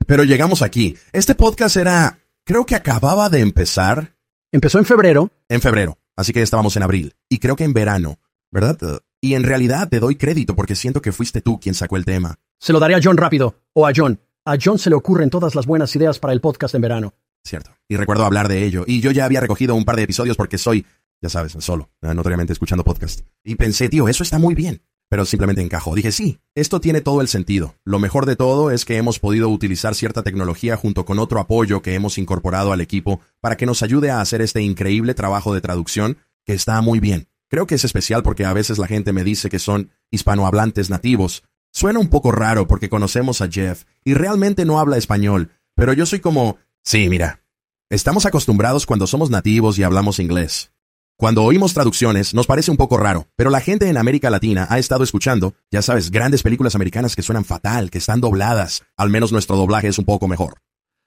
Pero 0.05 0.25
llegamos 0.25 0.61
aquí. 0.61 0.97
Este 1.13 1.35
podcast 1.35 1.77
era, 1.77 2.19
creo 2.43 2.65
que 2.65 2.75
acababa 2.75 3.29
de 3.29 3.39
empezar. 3.39 4.17
Empezó 4.51 4.77
en 4.77 4.85
febrero. 4.85 5.31
En 5.47 5.61
febrero. 5.61 5.97
Así 6.17 6.33
que 6.33 6.41
estábamos 6.41 6.75
en 6.75 6.83
abril. 6.83 7.15
Y 7.29 7.39
creo 7.39 7.55
que 7.55 7.63
en 7.63 7.73
verano. 7.73 8.19
¿Verdad? 8.51 9.01
Y 9.23 9.35
en 9.35 9.43
realidad 9.43 9.87
te 9.87 10.01
doy 10.01 10.17
crédito 10.17 10.53
porque 10.53 10.75
siento 10.75 11.01
que 11.01 11.13
fuiste 11.13 11.39
tú 11.41 11.57
quien 11.57 11.75
sacó 11.75 11.95
el 11.95 12.03
tema. 12.03 12.35
Se 12.59 12.73
lo 12.73 12.79
daré 12.81 12.95
a 12.95 12.99
John 13.01 13.15
rápido. 13.15 13.55
O 13.71 13.87
a 13.87 13.93
John. 13.95 14.19
A 14.43 14.57
John 14.61 14.77
se 14.77 14.89
le 14.89 14.97
ocurren 14.97 15.29
todas 15.29 15.55
las 15.55 15.65
buenas 15.65 15.95
ideas 15.95 16.19
para 16.19 16.33
el 16.33 16.41
podcast 16.41 16.75
en 16.75 16.81
verano. 16.81 17.13
Cierto. 17.41 17.71
Y 17.87 17.95
recuerdo 17.95 18.25
hablar 18.25 18.49
de 18.49 18.65
ello. 18.65 18.83
Y 18.85 18.99
yo 18.99 19.11
ya 19.11 19.23
había 19.23 19.39
recogido 19.39 19.75
un 19.75 19.85
par 19.85 19.95
de 19.95 20.03
episodios 20.03 20.35
porque 20.35 20.57
soy, 20.57 20.85
ya 21.21 21.29
sabes, 21.29 21.55
solo, 21.59 21.89
notoriamente 22.01 22.51
escuchando 22.51 22.83
podcast. 22.83 23.21
Y 23.45 23.55
pensé, 23.55 23.87
tío, 23.87 24.09
eso 24.09 24.23
está 24.23 24.39
muy 24.39 24.55
bien. 24.55 24.81
Pero 25.07 25.23
simplemente 25.23 25.61
encajó. 25.61 25.95
Dije, 25.95 26.11
sí, 26.11 26.41
esto 26.53 26.81
tiene 26.81 26.99
todo 26.99 27.21
el 27.21 27.29
sentido. 27.29 27.75
Lo 27.85 27.99
mejor 27.99 28.25
de 28.25 28.35
todo 28.35 28.71
es 28.71 28.83
que 28.83 28.97
hemos 28.97 29.19
podido 29.19 29.47
utilizar 29.47 29.95
cierta 29.95 30.23
tecnología 30.23 30.75
junto 30.75 31.05
con 31.05 31.17
otro 31.17 31.39
apoyo 31.39 31.81
que 31.81 31.95
hemos 31.95 32.17
incorporado 32.17 32.73
al 32.73 32.81
equipo 32.81 33.21
para 33.39 33.55
que 33.55 33.67
nos 33.67 33.83
ayude 33.83 34.11
a 34.11 34.19
hacer 34.19 34.41
este 34.41 34.61
increíble 34.61 35.13
trabajo 35.13 35.53
de 35.53 35.61
traducción 35.61 36.17
que 36.45 36.53
está 36.53 36.81
muy 36.81 36.99
bien. 36.99 37.29
Creo 37.53 37.67
que 37.67 37.75
es 37.75 37.85
especial 37.85 38.23
porque 38.23 38.45
a 38.45 38.53
veces 38.53 38.79
la 38.79 38.87
gente 38.87 39.13
me 39.13 39.23
dice 39.23 39.47
que 39.47 39.59
son 39.59 39.91
hispanohablantes 40.09 40.89
nativos. 40.89 41.43
Suena 41.71 41.99
un 41.99 42.09
poco 42.09 42.31
raro 42.31 42.65
porque 42.65 42.89
conocemos 42.89 43.41
a 43.41 43.47
Jeff 43.47 43.83
y 44.03 44.15
realmente 44.15 44.65
no 44.65 44.79
habla 44.79 44.97
español, 44.97 45.51
pero 45.75 45.93
yo 45.93 46.07
soy 46.07 46.19
como, 46.19 46.57
sí, 46.83 47.09
mira, 47.09 47.43
estamos 47.91 48.25
acostumbrados 48.25 48.87
cuando 48.87 49.05
somos 49.05 49.29
nativos 49.29 49.77
y 49.77 49.83
hablamos 49.83 50.17
inglés. 50.17 50.71
Cuando 51.15 51.43
oímos 51.43 51.75
traducciones 51.75 52.33
nos 52.33 52.47
parece 52.47 52.71
un 52.71 52.77
poco 52.77 52.97
raro, 52.97 53.27
pero 53.35 53.51
la 53.51 53.61
gente 53.61 53.87
en 53.87 53.97
América 53.97 54.31
Latina 54.31 54.65
ha 54.71 54.79
estado 54.79 55.03
escuchando, 55.03 55.53
ya 55.69 55.83
sabes, 55.83 56.09
grandes 56.09 56.41
películas 56.41 56.73
americanas 56.73 57.15
que 57.15 57.21
suenan 57.21 57.45
fatal, 57.45 57.91
que 57.91 57.99
están 57.99 58.19
dobladas, 58.19 58.81
al 58.97 59.11
menos 59.11 59.31
nuestro 59.31 59.57
doblaje 59.57 59.89
es 59.89 59.99
un 59.99 60.05
poco 60.05 60.27
mejor. 60.27 60.55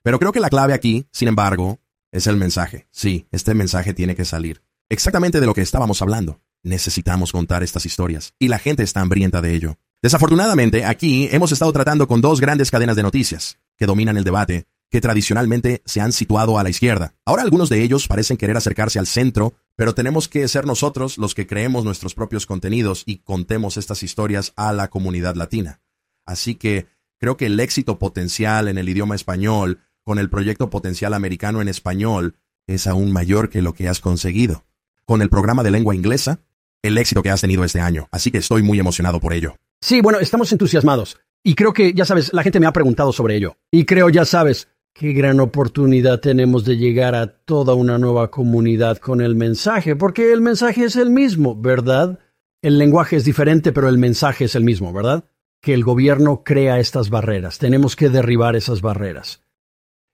Pero 0.04 0.20
creo 0.20 0.30
que 0.30 0.38
la 0.38 0.48
clave 0.48 0.74
aquí, 0.74 1.09
sin 1.11 1.26
embargo, 1.26 1.80
es 2.12 2.28
el 2.28 2.37
mensaje. 2.37 2.87
Sí, 2.92 3.26
este 3.32 3.52
mensaje 3.54 3.94
tiene 3.94 4.14
que 4.14 4.24
salir. 4.24 4.62
Exactamente 4.88 5.40
de 5.40 5.46
lo 5.46 5.55
que 5.55 5.62
estábamos 5.62 6.01
hablando. 6.01 6.40
Necesitamos 6.62 7.33
contar 7.33 7.64
estas 7.64 7.87
historias 7.87 8.35
y 8.38 8.46
la 8.46 8.61
gente 8.61 8.85
está 8.85 9.01
hambrienta 9.01 9.40
de 9.40 9.53
ello. 9.53 9.79
Desafortunadamente, 10.01 10.85
aquí 10.85 11.29
hemos 11.33 11.51
estado 11.51 11.72
tratando 11.72 12.07
con 12.07 12.20
dos 12.20 12.40
grandes 12.40 12.70
cadenas 12.70 12.94
de 12.94 13.03
noticias 13.03 13.59
que 13.77 13.87
dominan 13.87 14.16
el 14.16 14.22
debate, 14.22 14.68
que 14.88 15.01
tradicionalmente 15.01 15.83
se 15.87 16.01
han 16.01 16.12
situado 16.12 16.57
a 16.57 16.62
la 16.62 16.70
izquierda. 16.70 17.16
Ahora 17.25 17.42
algunos 17.42 17.68
de 17.68 17.83
ellos 17.83 18.07
parecen 18.07 18.37
querer 18.37 18.57
acercarse 18.57 19.01
al 19.01 19.09
centro, 19.09 19.55
pero 19.75 19.92
tenemos 19.92 20.29
que 20.29 20.46
ser 20.46 20.66
nosotros 20.66 21.18
los 21.18 21.35
que 21.35 21.49
creemos 21.49 21.85
nuestros 21.85 22.14
propios 22.14 22.46
contenidos 22.46 23.03
y 23.07 23.18
contemos 23.18 23.79
estas 23.79 24.05
historias 24.05 24.53
a 24.55 24.72
la 24.72 24.87
comunidad 24.87 25.35
latina. 25.35 25.81
Así 26.25 26.55
que 26.55 26.87
creo 27.18 27.37
que 27.37 27.46
el 27.46 27.59
éxito 27.59 27.99
potencial 27.99 28.68
en 28.68 28.79
el 28.79 28.88
idioma 28.88 29.16
español, 29.16 29.81
con 30.05 30.20
el 30.20 30.31
proyecto 30.31 30.70
potencial 30.70 31.12
americano 31.12 31.61
en 31.61 31.66
español, 31.66 32.37
es 32.68 32.87
aún 32.87 33.11
mayor 33.11 33.51
que 33.51 33.62
lo 33.62 33.75
que 33.75 33.88
has 33.88 33.99
conseguido 33.99 34.64
con 35.07 35.23
el 35.23 35.31
programa 35.31 35.62
de 35.62 35.71
lengua 35.71 35.95
inglesa, 35.95 36.40
el 36.83 36.99
éxito 36.99 37.23
que 37.23 37.31
has 37.31 37.40
tenido 37.40 37.64
este 37.64 37.81
año. 37.81 38.09
Así 38.11 38.31
que 38.31 38.38
estoy 38.38 38.62
muy 38.62 38.79
emocionado 38.79 39.21
por 39.21 39.33
ello. 39.33 39.57
Sí, 39.81 40.01
bueno, 40.01 40.19
estamos 40.19 40.53
entusiasmados. 40.53 41.16
Y 41.42 41.55
creo 41.55 41.73
que, 41.73 41.95
ya 41.95 42.05
sabes, 42.05 42.33
la 42.33 42.42
gente 42.42 42.61
me 42.61 42.66
ha 42.66 42.73
preguntado 42.73 43.12
sobre 43.12 43.37
ello. 43.37 43.57
Y 43.71 43.85
creo, 43.85 44.09
ya 44.11 44.25
sabes, 44.25 44.69
qué 44.92 45.12
gran 45.12 45.38
oportunidad 45.40 46.21
tenemos 46.21 46.64
de 46.64 46.77
llegar 46.77 47.14
a 47.14 47.29
toda 47.29 47.75
una 47.75 47.99
nueva 47.99 48.31
comunidad 48.31 48.99
con 48.99 49.21
el 49.21 49.37
mensaje, 49.37 49.95
porque 49.95 50.33
el 50.33 50.40
mensaje 50.40 50.85
es 50.85 50.97
el 50.97 51.11
mismo, 51.11 51.55
¿verdad? 51.55 52.19
El 52.62 52.79
lenguaje 52.79 53.16
es 53.16 53.25
diferente, 53.25 53.73
pero 53.73 53.88
el 53.88 53.99
mensaje 53.99 54.47
es 54.47 54.57
el 54.57 54.64
mismo, 54.64 54.92
¿verdad? 54.92 55.25
Que 55.61 55.73
el 55.73 55.85
gobierno 55.85 56.42
crea 56.45 56.81
estas 56.81 57.11
barreras. 57.11 57.59
Tenemos 57.59 57.95
que 57.95 58.09
derribar 58.09 58.57
esas 58.57 58.81
barreras. 58.81 59.42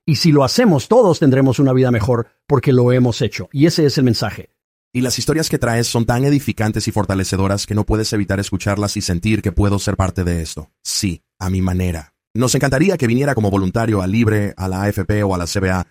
Y 0.05 0.17
si 0.17 0.33
lo 0.33 0.45
hacemos, 0.45 0.89
todos 0.89 1.21
tendremos 1.21 1.61
una 1.61 1.73
vida 1.73 1.91
mejor 1.91 2.27
porque 2.47 2.73
lo 2.73 2.93
hemos 2.93 3.23
hecho. 3.23 3.49
Y 3.53 3.67
ese 3.67 3.87
es 3.87 3.97
el 3.99 4.05
mensaje. 4.05 4.51
Y 4.95 5.01
las 5.01 5.19
historias 5.19 5.49
que 5.49 5.59
traes 5.59 5.87
son 5.87 6.05
tan 6.05 6.23
edificantes 6.27 6.87
y 6.87 6.93
fortalecedoras 6.93 7.67
que 7.67 7.75
no 7.75 7.87
puedes 7.87 8.13
evitar 8.13 8.39
escucharlas 8.41 8.99
y 8.99 9.01
sentir 9.01 9.41
que 9.41 9.51
puedo 9.51 9.79
ser 9.79 9.97
parte 9.97 10.23
de 10.23 10.43
esto. 10.43 10.71
Sí, 10.85 11.23
a 11.39 11.49
mi 11.49 11.63
manera. 11.63 12.15
Nos 12.35 12.55
encantaría 12.55 12.99
que 12.99 13.07
viniera 13.07 13.35
como 13.35 13.51
voluntario 13.51 14.03
a 14.03 14.07
Libre, 14.07 14.53
a 14.59 14.69
la 14.69 14.83
AFP 14.83 15.23
o 15.23 15.35
a 15.35 15.39
la 15.39 15.47
CBA, 15.47 15.87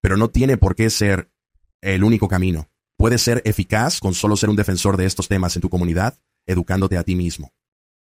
pero 0.00 0.16
no 0.16 0.30
tiene 0.30 0.56
por 0.56 0.74
qué 0.76 0.88
ser 0.88 1.30
el 1.82 2.02
único 2.02 2.26
camino. 2.26 2.70
Puedes 2.96 3.20
ser 3.20 3.42
eficaz 3.44 4.00
con 4.00 4.14
solo 4.14 4.34
ser 4.34 4.48
un 4.48 4.56
defensor 4.56 4.96
de 4.96 5.04
estos 5.04 5.28
temas 5.28 5.54
en 5.56 5.62
tu 5.62 5.68
comunidad, 5.68 6.18
educándote 6.46 6.96
a 6.96 7.04
ti 7.04 7.16
mismo. 7.16 7.52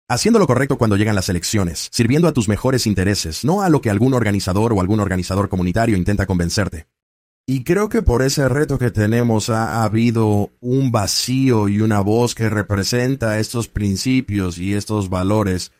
Haciendo 0.07 0.39
lo 0.39 0.47
correcto 0.47 0.77
cuando 0.77 0.95
llegan 0.95 1.15
las 1.15 1.27
elecciones, 1.27 1.89
sirviendo 1.91 2.29
a 2.29 2.33
tus 2.33 2.47
mejores 2.47 2.87
intereses, 2.87 3.43
no 3.43 3.63
a 3.63 3.69
lo 3.69 3.81
que 3.81 3.89
algún 3.89 4.13
organizador 4.13 4.71
o 4.71 4.79
algún 4.79 5.01
organizador 5.01 5.49
comunitario 5.49 5.97
intenta 5.97 6.25
convencerte. 6.25 6.87
Y 7.49 7.63
creo 7.63 7.87
que 7.87 8.01
por 8.01 8.23
ese 8.23 8.49
reto 8.49 8.77
que 8.77 8.91
tenemos 8.91 9.49
ha 9.49 9.85
habido 9.85 10.51
un 10.59 10.91
vacío 10.91 11.69
y 11.69 11.79
una 11.79 12.01
voz 12.01 12.35
que 12.35 12.49
representa 12.49 13.39
estos 13.39 13.69
principios 13.69 14.57
y 14.57 14.73
estos 14.73 15.09
valores. 15.09 15.71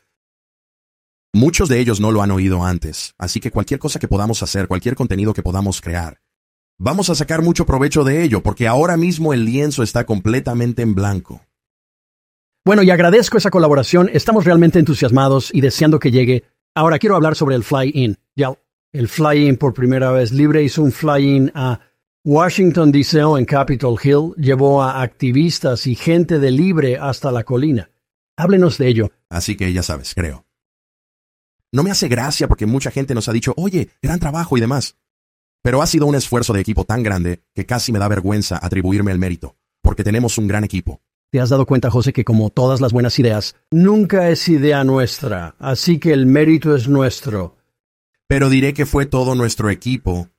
Muchos 1.34 1.68
de 1.68 1.82
ellos 1.82 2.00
no 2.00 2.14
lo 2.14 2.22
han 2.22 2.32
oído 2.32 2.64
antes, 2.64 3.16
así 3.18 3.42
que 3.42 3.52
cualquier 3.52 3.82
cosa 3.82 4.00
que 4.00 4.08
podamos 4.08 4.42
hacer, 4.42 4.70
cualquier 4.70 4.96
contenido 4.96 5.34
que 5.34 5.44
podamos 5.44 5.82
crear, 5.82 6.22
vamos 6.80 7.10
a 7.10 7.16
sacar 7.16 7.42
mucho 7.42 7.66
provecho 7.66 8.06
de 8.06 8.24
ello, 8.24 8.42
porque 8.42 8.66
ahora 8.66 8.96
mismo 8.96 9.34
el 9.34 9.44
lienzo 9.44 9.84
está 9.84 10.06
completamente 10.06 10.84
en 10.84 10.96
blanco. 10.96 11.42
Bueno, 12.66 12.82
y 12.82 12.92
agradezco 12.92 13.38
esa 13.38 13.52
colaboración, 13.52 14.10
estamos 14.14 14.46
realmente 14.46 14.80
entusiasmados 14.80 15.54
y 15.54 15.60
deseando 15.60 16.00
que 16.00 16.12
llegue. 16.12 16.46
Ahora 16.74 16.98
quiero 16.98 17.18
hablar 17.18 17.36
sobre 17.36 17.56
el 17.56 17.66
fly-in. 17.66 18.18
Ya 18.38 18.54
el 18.92 19.08
fly-in 19.08 19.58
por 19.58 19.74
primera 19.74 20.12
vez. 20.12 20.32
Libre 20.32 20.64
hizo 20.64 20.84
un 20.84 20.92
fly-in 20.92 21.52
a 21.56 21.80
Washington, 22.24 22.92
D.C. 22.92 23.20
en 23.20 23.46
Capitol 23.46 23.98
Hill, 24.04 24.34
llevó 24.38 24.84
a 24.84 25.02
activistas 25.02 25.88
y 25.88 25.96
gente 25.96 26.40
de 26.40 26.52
Libre 26.52 26.98
hasta 26.98 27.32
la 27.32 27.44
colina. 27.44 27.90
Háblenos 28.38 28.78
de 28.78 28.88
ello. 28.88 29.12
Así 29.30 29.56
que 29.56 29.72
ya 29.72 29.82
sabes, 29.82 30.14
creo. 30.14 30.46
No 31.72 31.84
me 31.84 31.92
hace 31.92 32.08
gracia 32.08 32.48
porque 32.48 32.66
mucha 32.66 32.92
gente 32.92 33.14
nos 33.14 33.28
ha 33.28 33.34
dicho, 33.34 33.54
oye, 33.58 33.90
gran 34.02 34.20
trabajo 34.20 34.58
y 34.58 34.62
demás. 34.62 34.96
Pero 35.64 35.82
ha 35.82 35.88
sido 35.88 36.06
un 36.06 36.16
esfuerzo 36.16 36.54
de 36.54 36.62
equipo 36.62 36.86
tan 36.86 37.04
grande 37.04 37.44
que 37.54 37.66
casi 37.66 37.92
me 37.92 38.00
da 38.00 38.08
vergüenza 38.08 38.60
atribuirme 38.62 39.12
el 39.12 39.20
mérito, 39.20 39.58
porque 39.82 40.04
tenemos 40.04 40.38
un 40.38 40.48
gran 40.48 40.64
equipo. 40.64 41.02
¿Te 41.30 41.42
has 41.42 41.50
dado 41.50 41.66
cuenta, 41.66 41.92
José, 41.92 42.14
que 42.14 42.24
como 42.24 42.50
todas 42.52 42.80
las 42.80 42.94
buenas 42.94 43.20
ideas, 43.20 43.56
nunca 43.70 44.30
es 44.30 44.48
idea 44.48 44.86
nuestra, 44.86 45.56
así 45.60 46.00
que 46.00 46.14
el 46.14 46.26
mérito 46.26 46.74
es 46.74 46.88
nuestro? 46.88 47.57
Pero 48.28 48.50
diré 48.50 48.74
que 48.74 48.86
fue 48.86 49.06
todo 49.06 49.36
nuestro 49.36 49.70
equipo, 49.70 50.30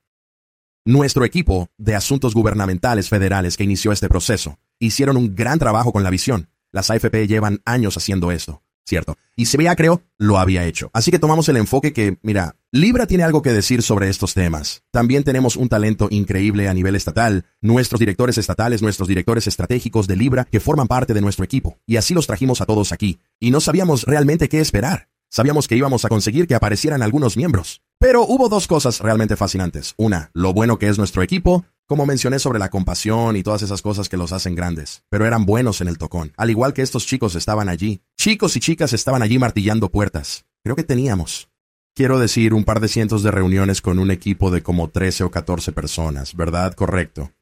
nuestro 0.85 1.25
equipo 1.25 1.69
de 1.77 1.95
asuntos 1.95 2.33
gubernamentales 2.33 3.09
federales 3.09 3.57
que 3.57 3.63
inició 3.63 3.91
este 3.91 4.09
proceso. 4.09 4.59
Hicieron 4.79 5.17
un 5.17 5.35
gran 5.35 5.59
trabajo 5.59 5.91
con 5.91 6.03
la 6.03 6.09
visión. 6.09 6.49
Las 6.71 6.91
AFP 6.91 7.27
llevan 7.27 7.61
años 7.65 7.97
haciendo 7.97 8.31
esto, 8.31 8.61
¿cierto? 8.85 9.17
Y 9.35 9.45
CBA, 9.45 9.75
creo, 9.75 10.03
lo 10.19 10.37
había 10.37 10.65
hecho. 10.65 10.91
Así 10.93 11.09
que 11.09 11.17
tomamos 11.17 11.49
el 11.49 11.57
enfoque 11.57 11.93
que, 11.93 12.19
mira, 12.21 12.55
Libra 12.71 13.07
tiene 13.07 13.23
algo 13.23 13.41
que 13.41 13.53
decir 13.53 13.81
sobre 13.81 14.07
estos 14.07 14.35
temas. 14.35 14.83
También 14.91 15.23
tenemos 15.23 15.55
un 15.55 15.67
talento 15.67 16.07
increíble 16.11 16.69
a 16.69 16.73
nivel 16.75 16.95
estatal, 16.95 17.45
nuestros 17.59 17.99
directores 17.99 18.37
estatales, 18.37 18.83
nuestros 18.83 19.07
directores 19.07 19.47
estratégicos 19.47 20.05
de 20.07 20.15
Libra, 20.15 20.45
que 20.45 20.59
forman 20.59 20.87
parte 20.87 21.15
de 21.15 21.21
nuestro 21.21 21.43
equipo. 21.43 21.79
Y 21.87 21.97
así 21.97 22.13
los 22.13 22.27
trajimos 22.27 22.61
a 22.61 22.67
todos 22.67 22.91
aquí. 22.91 23.19
Y 23.39 23.49
no 23.49 23.59
sabíamos 23.59 24.03
realmente 24.03 24.47
qué 24.47 24.59
esperar. 24.59 25.09
Sabíamos 25.31 25.67
que 25.67 25.75
íbamos 25.75 26.05
a 26.05 26.09
conseguir 26.09 26.47
que 26.47 26.55
aparecieran 26.55 27.03
algunos 27.03 27.37
miembros. 27.37 27.83
Pero 27.99 28.23
hubo 28.23 28.49
dos 28.49 28.65
cosas 28.65 28.99
realmente 28.99 29.35
fascinantes. 29.35 29.93
Una, 29.95 30.31
lo 30.33 30.53
bueno 30.53 30.79
que 30.79 30.87
es 30.87 30.97
nuestro 30.97 31.21
equipo, 31.21 31.65
como 31.85 32.07
mencioné 32.07 32.39
sobre 32.39 32.57
la 32.57 32.69
compasión 32.69 33.35
y 33.35 33.43
todas 33.43 33.61
esas 33.61 33.83
cosas 33.83 34.09
que 34.09 34.17
los 34.17 34.31
hacen 34.31 34.55
grandes. 34.55 35.03
Pero 35.09 35.27
eran 35.27 35.45
buenos 35.45 35.81
en 35.81 35.87
el 35.87 35.99
tocón. 35.99 36.33
Al 36.35 36.49
igual 36.49 36.73
que 36.73 36.81
estos 36.81 37.05
chicos 37.05 37.35
estaban 37.35 37.69
allí. 37.69 38.01
Chicos 38.17 38.55
y 38.55 38.59
chicas 38.59 38.91
estaban 38.93 39.21
allí 39.21 39.37
martillando 39.37 39.91
puertas. 39.91 40.45
Creo 40.63 40.75
que 40.75 40.83
teníamos. 40.83 41.49
Quiero 41.93 42.17
decir, 42.17 42.55
un 42.55 42.63
par 42.63 42.79
de 42.79 42.87
cientos 42.87 43.21
de 43.21 43.29
reuniones 43.29 43.81
con 43.81 43.99
un 43.99 44.09
equipo 44.09 44.49
de 44.49 44.63
como 44.63 44.89
13 44.89 45.25
o 45.25 45.31
14 45.31 45.73
personas, 45.73 46.35
¿verdad? 46.35 46.73
Correcto. 46.73 47.33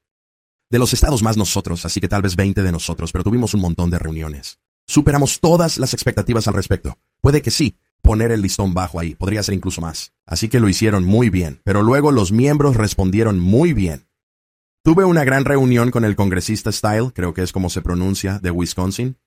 De 0.69 0.79
los 0.79 0.91
estados 0.91 1.23
más 1.23 1.37
nosotros, 1.37 1.85
así 1.85 2.01
que 2.01 2.09
tal 2.09 2.21
vez 2.21 2.35
20 2.35 2.63
de 2.63 2.71
nosotros, 2.73 3.13
pero 3.13 3.23
tuvimos 3.23 3.53
un 3.53 3.61
montón 3.61 3.89
de 3.89 3.99
reuniones. 3.99 4.59
Superamos 4.87 5.41
todas 5.41 5.77
las 5.77 5.93
expectativas 5.93 6.47
al 6.47 6.53
respecto. 6.53 6.97
Puede 7.21 7.41
que 7.41 7.51
sí, 7.51 7.77
poner 8.01 8.31
el 8.31 8.41
listón 8.41 8.73
bajo 8.73 8.99
ahí, 8.99 9.15
podría 9.15 9.43
ser 9.43 9.53
incluso 9.53 9.81
más. 9.81 10.13
Así 10.25 10.47
que 10.47 10.61
lo 10.61 10.69
hicieron 10.69 11.03
muy 11.03 11.29
bien, 11.29 11.59
pero 11.63 11.83
luego 11.83 12.11
los 12.11 12.31
miembros 12.31 12.77
respondieron 12.77 13.37
muy 13.39 13.73
bien. 13.73 14.07
Tuve 14.83 15.03
una 15.03 15.25
gran 15.25 15.43
reunión 15.43 15.91
con 15.91 16.05
el 16.05 16.15
congresista 16.15 16.71
Style, 16.71 17.11
creo 17.13 17.33
que 17.33 17.41
es 17.41 17.51
como 17.51 17.69
se 17.69 17.81
pronuncia, 17.81 18.39
de 18.39 18.51
Wisconsin. 18.51 19.17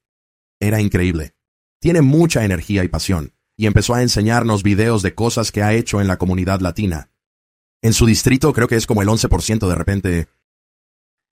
Era 0.59 0.81
increíble. 0.81 1.35
Tiene 1.81 2.01
mucha 2.01 2.44
energía 2.46 2.83
y 2.83 2.88
pasión, 2.88 3.35
y 3.59 3.66
empezó 3.66 3.94
a 3.94 4.01
enseñarnos 4.01 4.62
videos 4.62 5.03
de 5.03 5.14
cosas 5.14 5.53
que 5.53 5.62
ha 5.62 5.75
hecho 5.75 6.01
en 6.01 6.07
la 6.07 6.16
comunidad 6.16 6.61
latina. 6.61 7.11
En 7.83 7.92
su 7.92 8.07
distrito 8.07 8.55
creo 8.55 8.68
que 8.68 8.77
es 8.77 8.87
como 8.87 9.03
el 9.03 9.09
11% 9.09 9.68
de 9.68 9.75
repente. 9.75 10.29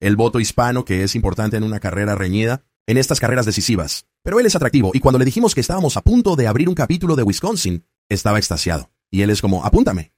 El 0.00 0.16
voto 0.16 0.40
hispano, 0.40 0.84
que 0.84 1.02
es 1.04 1.14
importante 1.14 1.56
en 1.56 1.64
una 1.64 1.80
carrera 1.80 2.14
reñida, 2.14 2.64
en 2.86 2.98
estas 2.98 3.20
carreras 3.20 3.46
decisivas. 3.46 4.07
Pero 4.22 4.40
él 4.40 4.46
es 4.46 4.56
atractivo 4.56 4.90
y 4.94 5.00
cuando 5.00 5.18
le 5.18 5.24
dijimos 5.24 5.54
que 5.54 5.60
estábamos 5.60 5.96
a 5.96 6.02
punto 6.02 6.36
de 6.36 6.46
abrir 6.46 6.68
un 6.68 6.74
capítulo 6.74 7.16
de 7.16 7.22
Wisconsin, 7.22 7.84
estaba 8.08 8.38
extasiado. 8.38 8.90
Y 9.10 9.22
él 9.22 9.30
es 9.30 9.40
como, 9.40 9.64
apúntame. 9.64 10.12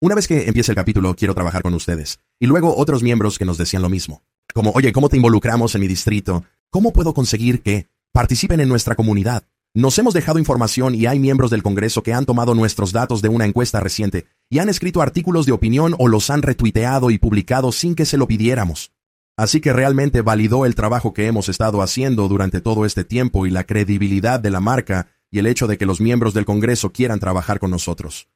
Una 0.00 0.14
vez 0.14 0.28
que 0.28 0.46
empiece 0.46 0.70
el 0.70 0.76
capítulo, 0.76 1.14
quiero 1.16 1.34
trabajar 1.34 1.62
con 1.62 1.74
ustedes. 1.74 2.20
Y 2.38 2.46
luego 2.46 2.76
otros 2.76 3.02
miembros 3.02 3.38
que 3.38 3.44
nos 3.44 3.58
decían 3.58 3.82
lo 3.82 3.88
mismo. 3.88 4.22
Como, 4.54 4.70
oye, 4.70 4.92
¿cómo 4.92 5.08
te 5.08 5.16
involucramos 5.16 5.74
en 5.74 5.80
mi 5.80 5.88
distrito? 5.88 6.44
¿Cómo 6.70 6.92
puedo 6.92 7.14
conseguir 7.14 7.62
que 7.62 7.88
participen 8.12 8.60
en 8.60 8.68
nuestra 8.68 8.94
comunidad? 8.94 9.44
Nos 9.74 9.98
hemos 9.98 10.14
dejado 10.14 10.38
información 10.38 10.94
y 10.94 11.06
hay 11.06 11.18
miembros 11.18 11.50
del 11.50 11.62
Congreso 11.62 12.02
que 12.02 12.14
han 12.14 12.26
tomado 12.26 12.54
nuestros 12.54 12.92
datos 12.92 13.22
de 13.22 13.28
una 13.28 13.44
encuesta 13.44 13.80
reciente 13.80 14.26
y 14.48 14.60
han 14.60 14.68
escrito 14.68 15.02
artículos 15.02 15.46
de 15.46 15.52
opinión 15.52 15.94
o 15.98 16.08
los 16.08 16.30
han 16.30 16.42
retuiteado 16.42 17.10
y 17.10 17.18
publicado 17.18 17.70
sin 17.72 17.94
que 17.94 18.06
se 18.06 18.16
lo 18.16 18.26
pidiéramos. 18.26 18.92
Así 19.38 19.60
que 19.60 19.72
realmente 19.72 20.20
validó 20.20 20.66
el 20.66 20.74
trabajo 20.74 21.14
que 21.14 21.28
hemos 21.28 21.48
estado 21.48 21.80
haciendo 21.80 22.26
durante 22.26 22.60
todo 22.60 22.84
este 22.84 23.04
tiempo 23.04 23.46
y 23.46 23.50
la 23.50 23.62
credibilidad 23.62 24.40
de 24.40 24.50
la 24.50 24.58
marca 24.58 25.06
y 25.30 25.38
el 25.38 25.46
hecho 25.46 25.68
de 25.68 25.78
que 25.78 25.86
los 25.86 26.00
miembros 26.00 26.34
del 26.34 26.44
Congreso 26.44 26.90
quieran 26.90 27.20
trabajar 27.20 27.60
con 27.60 27.70
nosotros. 27.70 28.28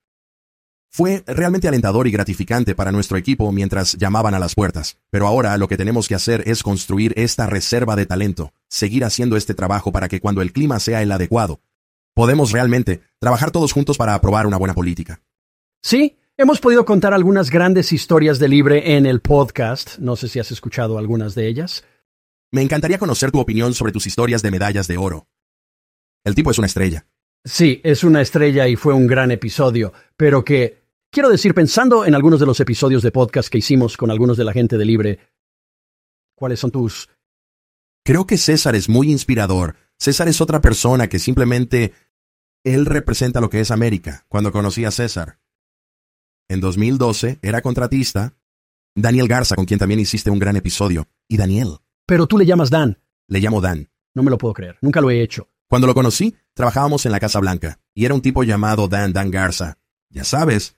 Fue 0.90 1.24
realmente 1.26 1.66
alentador 1.66 2.06
y 2.06 2.12
gratificante 2.12 2.76
para 2.76 2.92
nuestro 2.92 3.16
equipo 3.16 3.50
mientras 3.50 3.94
llamaban 3.94 4.34
a 4.34 4.38
las 4.38 4.54
puertas, 4.54 4.96
pero 5.10 5.26
ahora 5.26 5.58
lo 5.58 5.66
que 5.66 5.76
tenemos 5.76 6.06
que 6.06 6.14
hacer 6.14 6.44
es 6.46 6.62
construir 6.62 7.14
esta 7.16 7.48
reserva 7.48 7.96
de 7.96 8.06
talento, 8.06 8.52
seguir 8.68 9.04
haciendo 9.04 9.36
este 9.36 9.54
trabajo 9.54 9.90
para 9.90 10.08
que 10.08 10.20
cuando 10.20 10.40
el 10.40 10.52
clima 10.52 10.78
sea 10.78 11.02
el 11.02 11.10
adecuado, 11.10 11.62
podemos 12.14 12.52
realmente 12.52 13.00
trabajar 13.18 13.50
todos 13.50 13.72
juntos 13.72 13.98
para 13.98 14.14
aprobar 14.14 14.46
una 14.46 14.56
buena 14.56 14.74
política. 14.74 15.20
Sí, 15.82 16.16
Hemos 16.38 16.60
podido 16.60 16.86
contar 16.86 17.12
algunas 17.12 17.50
grandes 17.50 17.92
historias 17.92 18.38
de 18.38 18.48
Libre 18.48 18.96
en 18.96 19.04
el 19.04 19.20
podcast. 19.20 19.98
No 19.98 20.16
sé 20.16 20.28
si 20.28 20.38
has 20.38 20.50
escuchado 20.50 20.96
algunas 20.96 21.34
de 21.34 21.46
ellas. 21.46 21.84
Me 22.50 22.62
encantaría 22.62 22.98
conocer 22.98 23.30
tu 23.30 23.38
opinión 23.38 23.74
sobre 23.74 23.92
tus 23.92 24.06
historias 24.06 24.40
de 24.40 24.50
medallas 24.50 24.88
de 24.88 24.96
oro. 24.96 25.26
El 26.24 26.34
tipo 26.34 26.50
es 26.50 26.56
una 26.56 26.68
estrella. 26.68 27.06
Sí, 27.44 27.82
es 27.84 28.02
una 28.02 28.22
estrella 28.22 28.66
y 28.66 28.76
fue 28.76 28.94
un 28.94 29.06
gran 29.06 29.30
episodio, 29.30 29.92
pero 30.16 30.42
que, 30.42 30.84
quiero 31.10 31.28
decir, 31.28 31.52
pensando 31.52 32.06
en 32.06 32.14
algunos 32.14 32.40
de 32.40 32.46
los 32.46 32.60
episodios 32.60 33.02
de 33.02 33.12
podcast 33.12 33.50
que 33.50 33.58
hicimos 33.58 33.98
con 33.98 34.10
algunos 34.10 34.38
de 34.38 34.44
la 34.44 34.54
gente 34.54 34.78
de 34.78 34.84
Libre, 34.86 35.18
¿cuáles 36.34 36.60
son 36.60 36.70
tus... 36.70 37.10
Creo 38.06 38.26
que 38.26 38.38
César 38.38 38.74
es 38.74 38.88
muy 38.88 39.12
inspirador. 39.12 39.76
César 39.98 40.28
es 40.28 40.40
otra 40.40 40.62
persona 40.62 41.08
que 41.08 41.18
simplemente... 41.18 41.92
Él 42.64 42.86
representa 42.86 43.40
lo 43.40 43.50
que 43.50 43.60
es 43.60 43.70
América. 43.70 44.24
Cuando 44.28 44.52
conocí 44.52 44.84
a 44.84 44.92
César, 44.92 45.41
en 46.52 46.60
2012 46.60 47.38
era 47.42 47.62
contratista. 47.62 48.34
Daniel 48.94 49.26
Garza, 49.26 49.56
con 49.56 49.64
quien 49.64 49.78
también 49.78 50.00
hiciste 50.00 50.30
un 50.30 50.38
gran 50.38 50.56
episodio. 50.56 51.08
Y 51.28 51.38
Daniel. 51.38 51.78
Pero 52.06 52.26
tú 52.26 52.36
le 52.36 52.44
llamas 52.44 52.70
Dan. 52.70 52.98
Le 53.26 53.40
llamo 53.40 53.60
Dan. 53.60 53.88
No 54.14 54.22
me 54.22 54.30
lo 54.30 54.36
puedo 54.36 54.52
creer. 54.52 54.76
Nunca 54.82 55.00
lo 55.00 55.10
he 55.10 55.22
hecho. 55.22 55.48
Cuando 55.66 55.86
lo 55.86 55.94
conocí, 55.94 56.36
trabajábamos 56.52 57.06
en 57.06 57.12
la 57.12 57.20
Casa 57.20 57.40
Blanca. 57.40 57.80
Y 57.94 58.04
era 58.04 58.14
un 58.14 58.20
tipo 58.20 58.42
llamado 58.42 58.88
Dan, 58.88 59.14
Dan 59.14 59.30
Garza. 59.30 59.78
Ya 60.10 60.24
sabes. 60.24 60.76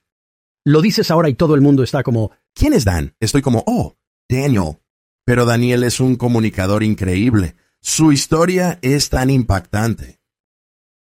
Lo 0.65 0.81
dices 0.81 1.11
ahora 1.11 1.29
y 1.29 1.35
todo 1.35 1.57
el 1.57 1.61
mundo 1.61 1.83
está 1.83 2.05
como... 2.05 2.31
¿Quién 2.55 2.73
es 2.73 2.85
Dan? 2.85 3.17
Estoy 3.19 3.43
como, 3.43 3.65
oh, 3.67 3.97
Daniel. 4.29 4.79
Pero 5.25 5.45
Daniel 5.45 5.83
es 5.83 5.99
un 5.99 6.15
comunicador 6.15 6.85
increíble. 6.85 7.57
Su 7.81 8.13
historia 8.13 8.79
es 8.81 9.09
tan 9.11 9.29
impactante. 9.29 10.21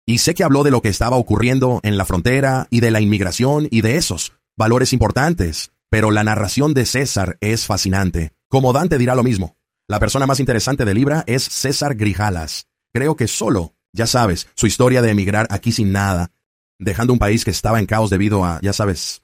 Y 0.06 0.20
sé 0.20 0.36
que 0.36 0.44
habló 0.44 0.64
de 0.64 0.72
lo 0.72 0.82
que 0.82 0.90
estaba 0.90 1.18
ocurriendo 1.18 1.80
en 1.82 1.98
la 1.98 2.06
frontera 2.06 2.68
y 2.70 2.82
de 2.82 2.92
la 2.92 3.02
inmigración 3.02 3.68
y 3.72 3.82
de 3.82 3.96
esos 3.96 4.39
valores 4.60 4.92
importantes, 4.92 5.72
pero 5.90 6.12
la 6.12 6.26
narración 6.26 6.74
de 6.74 6.86
César 6.86 7.38
es 7.40 7.66
fascinante. 7.66 8.34
Como 8.50 8.74
Dante 8.74 8.98
dirá 8.98 9.16
lo 9.16 9.24
mismo, 9.24 9.56
la 9.88 10.02
persona 10.02 10.28
más 10.28 10.42
interesante 10.42 10.84
de 10.84 10.94
Libra 10.94 11.24
es 11.28 11.44
César 11.44 11.96
Grijalas. 11.96 12.68
Creo 12.94 13.16
que 13.16 13.30
solo, 13.30 13.74
ya 13.94 14.06
sabes, 14.06 14.50
su 14.56 14.68
historia 14.68 15.02
de 15.02 15.12
emigrar 15.12 15.48
aquí 15.50 15.72
sin 15.72 15.94
nada, 15.94 16.34
dejando 16.78 17.14
un 17.14 17.20
país 17.20 17.46
que 17.46 17.52
estaba 17.52 17.80
en 17.80 17.86
caos 17.86 18.10
debido 18.10 18.44
a, 18.44 18.60
ya 18.62 18.74
sabes, 18.74 19.24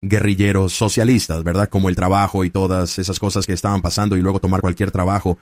guerrilleros 0.00 0.72
socialistas, 0.72 1.42
¿verdad? 1.42 1.68
Como 1.68 1.88
el 1.88 1.96
trabajo 1.96 2.44
y 2.44 2.50
todas 2.50 3.00
esas 3.00 3.18
cosas 3.18 3.46
que 3.46 3.54
estaban 3.54 3.82
pasando 3.82 4.16
y 4.16 4.22
luego 4.22 4.38
tomar 4.38 4.60
cualquier 4.60 4.92
trabajo. 4.92 5.38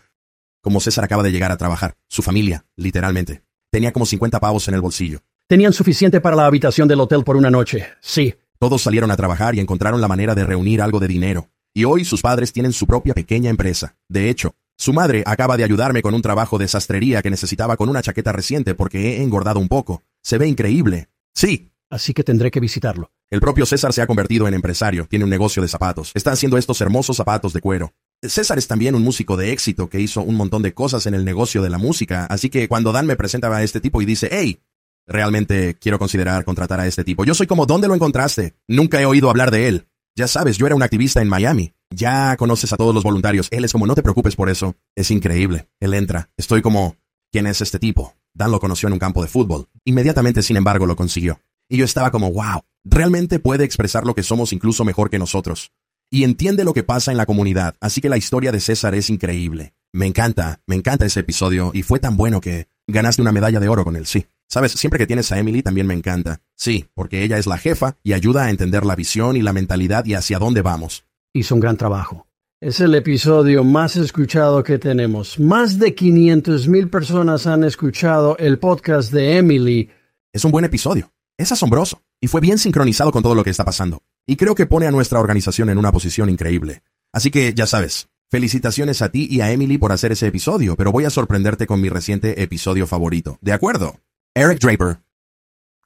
Como 0.62 0.80
César 0.80 1.04
acaba 1.04 1.22
de 1.22 1.30
llegar 1.30 1.52
a 1.52 1.58
trabajar, 1.58 1.94
su 2.08 2.22
familia, 2.22 2.64
literalmente. 2.74 3.42
Tenía 3.70 3.92
como 3.92 4.06
50 4.06 4.40
pavos 4.40 4.66
en 4.68 4.76
el 4.76 4.80
bolsillo. 4.80 5.20
Tenían 5.46 5.74
suficiente 5.74 6.22
para 6.22 6.36
la 6.36 6.46
habitación 6.46 6.88
del 6.88 7.00
hotel 7.00 7.22
por 7.22 7.36
una 7.36 7.50
noche. 7.50 7.86
Sí. 8.00 8.34
Todos 8.60 8.82
salieron 8.82 9.10
a 9.10 9.16
trabajar 9.16 9.54
y 9.54 9.60
encontraron 9.60 10.02
la 10.02 10.08
manera 10.08 10.34
de 10.34 10.44
reunir 10.44 10.82
algo 10.82 11.00
de 11.00 11.08
dinero. 11.08 11.48
Y 11.72 11.84
hoy 11.84 12.04
sus 12.04 12.20
padres 12.20 12.52
tienen 12.52 12.74
su 12.74 12.86
propia 12.86 13.14
pequeña 13.14 13.48
empresa. 13.48 13.96
De 14.06 14.28
hecho, 14.28 14.54
su 14.76 14.92
madre 14.92 15.22
acaba 15.24 15.56
de 15.56 15.64
ayudarme 15.64 16.02
con 16.02 16.12
un 16.12 16.20
trabajo 16.20 16.58
de 16.58 16.68
sastrería 16.68 17.22
que 17.22 17.30
necesitaba 17.30 17.78
con 17.78 17.88
una 17.88 18.02
chaqueta 18.02 18.32
reciente 18.32 18.74
porque 18.74 19.16
he 19.16 19.22
engordado 19.22 19.60
un 19.60 19.68
poco. 19.68 20.02
Se 20.22 20.36
ve 20.36 20.46
increíble. 20.46 21.08
Sí. 21.34 21.72
Así 21.88 22.12
que 22.12 22.22
tendré 22.22 22.50
que 22.50 22.60
visitarlo. 22.60 23.10
El 23.30 23.40
propio 23.40 23.64
César 23.64 23.94
se 23.94 24.02
ha 24.02 24.06
convertido 24.06 24.46
en 24.46 24.52
empresario, 24.52 25.06
tiene 25.06 25.24
un 25.24 25.30
negocio 25.30 25.62
de 25.62 25.68
zapatos. 25.68 26.12
Está 26.12 26.32
haciendo 26.32 26.58
estos 26.58 26.82
hermosos 26.82 27.16
zapatos 27.16 27.54
de 27.54 27.62
cuero. 27.62 27.94
César 28.22 28.58
es 28.58 28.68
también 28.68 28.94
un 28.94 29.02
músico 29.02 29.38
de 29.38 29.52
éxito 29.52 29.88
que 29.88 30.00
hizo 30.00 30.20
un 30.20 30.34
montón 30.34 30.60
de 30.60 30.74
cosas 30.74 31.06
en 31.06 31.14
el 31.14 31.24
negocio 31.24 31.62
de 31.62 31.70
la 31.70 31.78
música, 31.78 32.26
así 32.26 32.50
que 32.50 32.68
cuando 32.68 32.92
Dan 32.92 33.06
me 33.06 33.16
presenta 33.16 33.48
a 33.48 33.62
este 33.62 33.80
tipo 33.80 34.02
y 34.02 34.04
dice, 34.04 34.28
hey, 34.30 34.60
realmente 35.06 35.74
quiero 35.74 35.98
considerar 35.98 36.44
contratar 36.44 36.80
a 36.80 36.86
este 36.86 37.04
tipo. 37.04 37.24
Yo 37.24 37.34
soy 37.34 37.46
como, 37.46 37.66
¿dónde 37.66 37.88
lo 37.88 37.94
encontraste? 37.94 38.54
Nunca 38.68 39.00
he 39.00 39.06
oído 39.06 39.30
hablar 39.30 39.50
de 39.50 39.68
él. 39.68 39.86
Ya 40.16 40.26
sabes, 40.26 40.58
yo 40.58 40.66
era 40.66 40.74
un 40.74 40.82
activista 40.82 41.22
en 41.22 41.28
Miami. 41.28 41.74
Ya 41.90 42.36
conoces 42.36 42.72
a 42.72 42.76
todos 42.76 42.94
los 42.94 43.04
voluntarios. 43.04 43.48
Él 43.50 43.64
es 43.64 43.72
como, 43.72 43.86
no 43.86 43.94
te 43.94 44.02
preocupes 44.02 44.36
por 44.36 44.48
eso. 44.48 44.76
Es 44.94 45.10
increíble. 45.10 45.68
Él 45.80 45.94
entra. 45.94 46.30
Estoy 46.36 46.62
como, 46.62 46.96
¿quién 47.32 47.46
es 47.46 47.60
este 47.60 47.78
tipo? 47.78 48.14
Dan 48.34 48.52
lo 48.52 48.60
conoció 48.60 48.86
en 48.86 48.92
un 48.92 48.98
campo 48.98 49.22
de 49.22 49.28
fútbol. 49.28 49.68
Inmediatamente, 49.84 50.42
sin 50.42 50.56
embargo, 50.56 50.86
lo 50.86 50.96
consiguió. 50.96 51.40
Y 51.68 51.76
yo 51.76 51.84
estaba 51.84 52.10
como, 52.10 52.32
wow, 52.32 52.62
realmente 52.84 53.38
puede 53.38 53.64
expresar 53.64 54.04
lo 54.04 54.14
que 54.14 54.22
somos 54.22 54.52
incluso 54.52 54.84
mejor 54.84 55.10
que 55.10 55.18
nosotros 55.18 55.72
y 56.10 56.24
entiende 56.24 56.64
lo 56.64 56.74
que 56.74 56.82
pasa 56.82 57.12
en 57.12 57.16
la 57.16 57.26
comunidad, 57.26 57.76
así 57.80 58.00
que 58.00 58.08
la 58.08 58.16
historia 58.16 58.50
de 58.52 58.60
César 58.60 58.94
es 58.94 59.10
increíble. 59.10 59.74
Me 59.92 60.06
encanta, 60.06 60.60
me 60.66 60.74
encanta 60.74 61.06
ese 61.06 61.20
episodio 61.20 61.70
y 61.72 61.82
fue 61.82 62.00
tan 62.00 62.16
bueno 62.16 62.40
que 62.40 62.68
ganaste 62.86 63.22
una 63.22 63.32
medalla 63.32 63.60
de 63.60 63.68
oro 63.68 63.84
con 63.84 63.96
él, 63.96 64.06
sí. 64.06 64.26
Sabes, 64.52 64.72
siempre 64.72 64.98
que 64.98 65.06
tienes 65.06 65.30
a 65.30 65.38
Emily 65.38 65.62
también 65.62 65.86
me 65.86 65.94
encanta. 65.94 66.40
Sí, 66.56 66.86
porque 66.94 67.22
ella 67.22 67.38
es 67.38 67.46
la 67.46 67.56
jefa 67.56 67.96
y 68.02 68.14
ayuda 68.14 68.46
a 68.46 68.50
entender 68.50 68.84
la 68.84 68.96
visión 68.96 69.36
y 69.36 69.42
la 69.42 69.52
mentalidad 69.52 70.04
y 70.06 70.14
hacia 70.14 70.40
dónde 70.40 70.60
vamos. 70.60 71.04
Hizo 71.32 71.54
un 71.54 71.60
gran 71.60 71.76
trabajo. 71.76 72.26
Es 72.60 72.80
el 72.80 72.96
episodio 72.96 73.62
más 73.62 73.94
escuchado 73.94 74.64
que 74.64 74.78
tenemos. 74.78 75.38
Más 75.38 75.78
de 75.78 75.94
500 75.94 76.66
mil 76.66 76.90
personas 76.90 77.46
han 77.46 77.62
escuchado 77.62 78.36
el 78.38 78.58
podcast 78.58 79.12
de 79.12 79.36
Emily. 79.38 79.88
Es 80.32 80.44
un 80.44 80.50
buen 80.50 80.64
episodio. 80.64 81.12
Es 81.38 81.52
asombroso. 81.52 82.02
Y 82.20 82.26
fue 82.26 82.40
bien 82.40 82.58
sincronizado 82.58 83.12
con 83.12 83.22
todo 83.22 83.36
lo 83.36 83.44
que 83.44 83.50
está 83.50 83.64
pasando. 83.64 84.02
Y 84.26 84.34
creo 84.34 84.56
que 84.56 84.66
pone 84.66 84.88
a 84.88 84.90
nuestra 84.90 85.20
organización 85.20 85.70
en 85.70 85.78
una 85.78 85.92
posición 85.92 86.28
increíble. 86.28 86.82
Así 87.12 87.30
que, 87.30 87.54
ya 87.54 87.66
sabes, 87.66 88.08
felicitaciones 88.28 89.00
a 89.00 89.10
ti 89.10 89.28
y 89.30 89.42
a 89.42 89.52
Emily 89.52 89.78
por 89.78 89.92
hacer 89.92 90.10
ese 90.10 90.26
episodio, 90.26 90.74
pero 90.74 90.90
voy 90.90 91.04
a 91.04 91.10
sorprenderte 91.10 91.68
con 91.68 91.80
mi 91.80 91.88
reciente 91.88 92.42
episodio 92.42 92.88
favorito. 92.88 93.38
¿De 93.40 93.52
acuerdo? 93.52 94.00
Eric 94.34 94.60
Draper, 94.60 94.98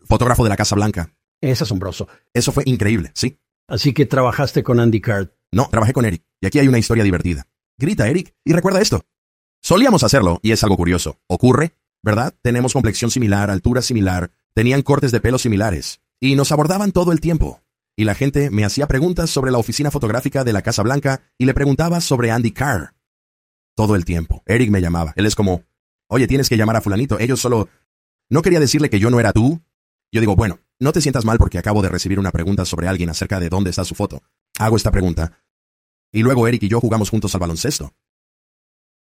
fotógrafo 0.05 0.45
de 0.45 0.51
la 0.51 0.57
Casa 0.57 0.75
Blanca. 0.75 1.15
Es 1.41 1.63
asombroso. 1.63 2.09
Eso 2.33 2.53
fue 2.53 2.65
increíble, 2.67 3.11
sí. 3.15 3.39
Así 3.69 3.93
que 3.93 4.07
trabajaste 4.07 4.63
con 4.63 4.81
Andy 4.81 5.01
Card. 5.01 5.29
No, 5.53 5.69
trabajé 5.71 5.93
con 5.93 6.05
Eric. 6.05 6.23
Y 6.41 6.47
aquí 6.47 6.59
hay 6.59 6.69
una 6.69 6.79
historia 6.79 7.05
divertida. 7.05 7.47
Grita, 7.79 8.09
Eric, 8.09 8.35
y 8.45 8.53
recuerda 8.53 8.81
esto. 8.81 9.03
Solíamos 9.63 10.05
hacerlo, 10.05 10.41
y 10.43 10.53
es 10.53 10.63
algo 10.63 10.77
curioso. 10.77 11.19
Ocurre, 11.27 11.75
¿verdad? 12.03 12.35
Tenemos 12.43 12.75
complexión 12.75 13.11
similar, 13.11 13.51
altura 13.51 13.83
similar, 13.83 14.31
tenían 14.55 14.83
cortes 14.83 15.11
de 15.11 15.21
pelo 15.21 15.39
similares, 15.39 16.01
y 16.21 16.35
nos 16.35 16.53
abordaban 16.53 16.93
todo 16.93 17.13
el 17.13 17.21
tiempo 17.21 17.65
y 17.97 18.05
la 18.05 18.15
gente 18.15 18.51
me 18.51 18.65
hacía 18.65 18.87
preguntas 18.87 19.31
sobre 19.31 19.53
la 19.53 19.59
oficina 19.59 19.91
fotográfica 19.91 20.45
de 20.45 20.53
la 20.53 20.63
Casa 20.63 20.83
Blanca 20.83 21.23
y 21.39 21.45
le 21.45 21.55
preguntaba 21.55 22.01
sobre 22.01 22.31
Andy 22.31 22.51
Carr. 22.51 22.95
Todo 23.77 23.95
el 23.97 24.05
tiempo. 24.05 24.43
Eric 24.47 24.71
me 24.71 24.81
llamaba. 24.81 25.13
Él 25.17 25.27
es 25.27 25.35
como, 25.35 25.65
oye, 26.09 26.27
tienes 26.27 26.49
que 26.49 26.57
llamar 26.57 26.77
a 26.77 26.81
fulanito. 26.81 27.19
Ellos 27.19 27.41
solo... 27.41 27.69
No 28.31 28.43
quería 28.43 28.61
decirle 28.61 28.91
que 28.91 28.99
yo 28.99 29.11
no 29.11 29.21
era 29.21 29.33
tú. 29.33 29.61
Yo 30.13 30.21
digo, 30.21 30.37
bueno, 30.37 30.61
no 30.79 30.93
te 30.93 31.01
sientas 31.01 31.25
mal 31.25 31.39
porque 31.39 31.59
acabo 31.59 31.83
de 31.83 31.89
recibir 31.89 32.19
una 32.19 32.33
pregunta 32.33 32.65
sobre 32.65 32.89
alguien 32.89 33.11
acerca 33.11 33.41
de 33.41 33.49
dónde 33.49 33.71
está 33.71 33.85
su 33.85 33.95
foto. 33.95 34.23
Hago 34.59 34.77
esta 34.77 34.91
pregunta. 34.91 35.41
Y 36.13 36.23
luego 36.23 36.47
Eric 36.47 36.63
y 36.63 36.69
yo 36.69 36.81
jugamos 36.81 37.11
juntos 37.11 37.35
al 37.35 37.41
baloncesto. 37.41 37.93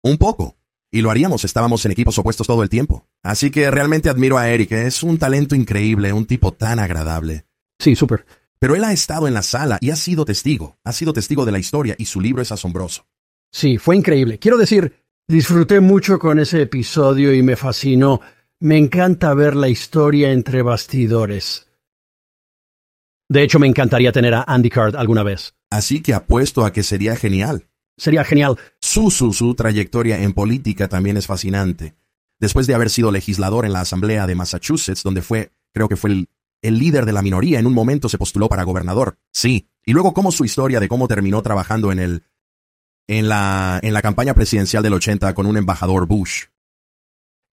Un 0.02 0.16
poco. 0.18 0.56
Y 0.90 1.02
lo 1.02 1.10
haríamos, 1.10 1.44
estábamos 1.44 1.84
en 1.84 1.92
equipos 1.92 2.18
opuestos 2.18 2.46
todo 2.46 2.62
el 2.62 2.68
tiempo. 2.68 3.06
Así 3.22 3.50
que 3.50 3.70
realmente 3.70 4.08
admiro 4.08 4.38
a 4.38 4.48
Eric, 4.48 4.72
es 4.72 5.02
un 5.02 5.18
talento 5.18 5.54
increíble, 5.54 6.12
un 6.12 6.26
tipo 6.26 6.52
tan 6.52 6.78
agradable. 6.78 7.44
Sí, 7.78 7.96
súper. 7.96 8.24
Pero 8.58 8.74
él 8.74 8.84
ha 8.84 8.92
estado 8.92 9.28
en 9.28 9.34
la 9.34 9.42
sala 9.42 9.78
y 9.80 9.90
ha 9.90 9.96
sido 9.96 10.24
testigo, 10.24 10.78
ha 10.84 10.92
sido 10.92 11.12
testigo 11.12 11.44
de 11.44 11.52
la 11.52 11.58
historia 11.58 11.94
y 11.98 12.06
su 12.06 12.20
libro 12.20 12.40
es 12.40 12.52
asombroso. 12.52 13.06
Sí, 13.50 13.78
fue 13.78 13.96
increíble. 13.96 14.38
Quiero 14.38 14.56
decir, 14.56 14.94
disfruté 15.28 15.80
mucho 15.80 16.18
con 16.18 16.38
ese 16.38 16.62
episodio 16.62 17.34
y 17.34 17.42
me 17.42 17.56
fascinó. 17.56 18.20
Me 18.60 18.78
encanta 18.78 19.34
ver 19.34 19.54
la 19.54 19.68
historia 19.68 20.32
entre 20.32 20.62
bastidores. 20.62 21.68
De 23.28 23.42
hecho, 23.42 23.58
me 23.58 23.66
encantaría 23.66 24.12
tener 24.12 24.34
a 24.34 24.44
Andy 24.46 24.70
Card 24.70 24.96
alguna 24.96 25.22
vez. 25.22 25.54
Así 25.70 26.02
que 26.02 26.14
apuesto 26.14 26.64
a 26.64 26.72
que 26.72 26.82
sería 26.82 27.16
genial. 27.16 27.68
Sería 27.98 28.24
genial. 28.24 28.58
Su, 28.80 29.10
su, 29.10 29.32
su 29.32 29.54
trayectoria 29.54 30.22
en 30.22 30.32
política 30.32 30.88
también 30.88 31.16
es 31.16 31.26
fascinante. 31.26 31.96
Después 32.38 32.66
de 32.66 32.74
haber 32.74 32.90
sido 32.90 33.10
legislador 33.10 33.64
en 33.64 33.72
la 33.72 33.80
Asamblea 33.80 34.26
de 34.26 34.34
Massachusetts, 34.34 35.02
donde 35.02 35.22
fue, 35.22 35.52
creo 35.72 35.88
que 35.88 35.96
fue 35.96 36.10
el 36.10 36.28
el 36.62 36.78
líder 36.78 37.06
de 37.06 37.12
la 37.12 37.22
minoría 37.22 37.58
en 37.58 37.66
un 37.66 37.74
momento 37.74 38.08
se 38.08 38.18
postuló 38.18 38.48
para 38.48 38.64
gobernador. 38.64 39.18
Sí. 39.32 39.68
Y 39.84 39.92
luego 39.92 40.12
cómo 40.14 40.32
su 40.32 40.44
historia 40.44 40.80
de 40.80 40.88
cómo 40.88 41.08
terminó 41.08 41.42
trabajando 41.42 41.92
en 41.92 41.98
el 41.98 42.24
en 43.08 43.28
la 43.28 43.78
en 43.82 43.92
la 43.92 44.02
campaña 44.02 44.34
presidencial 44.34 44.82
del 44.82 44.94
80 44.94 45.32
con 45.34 45.46
un 45.46 45.56
embajador 45.56 46.06
Bush. 46.06 46.46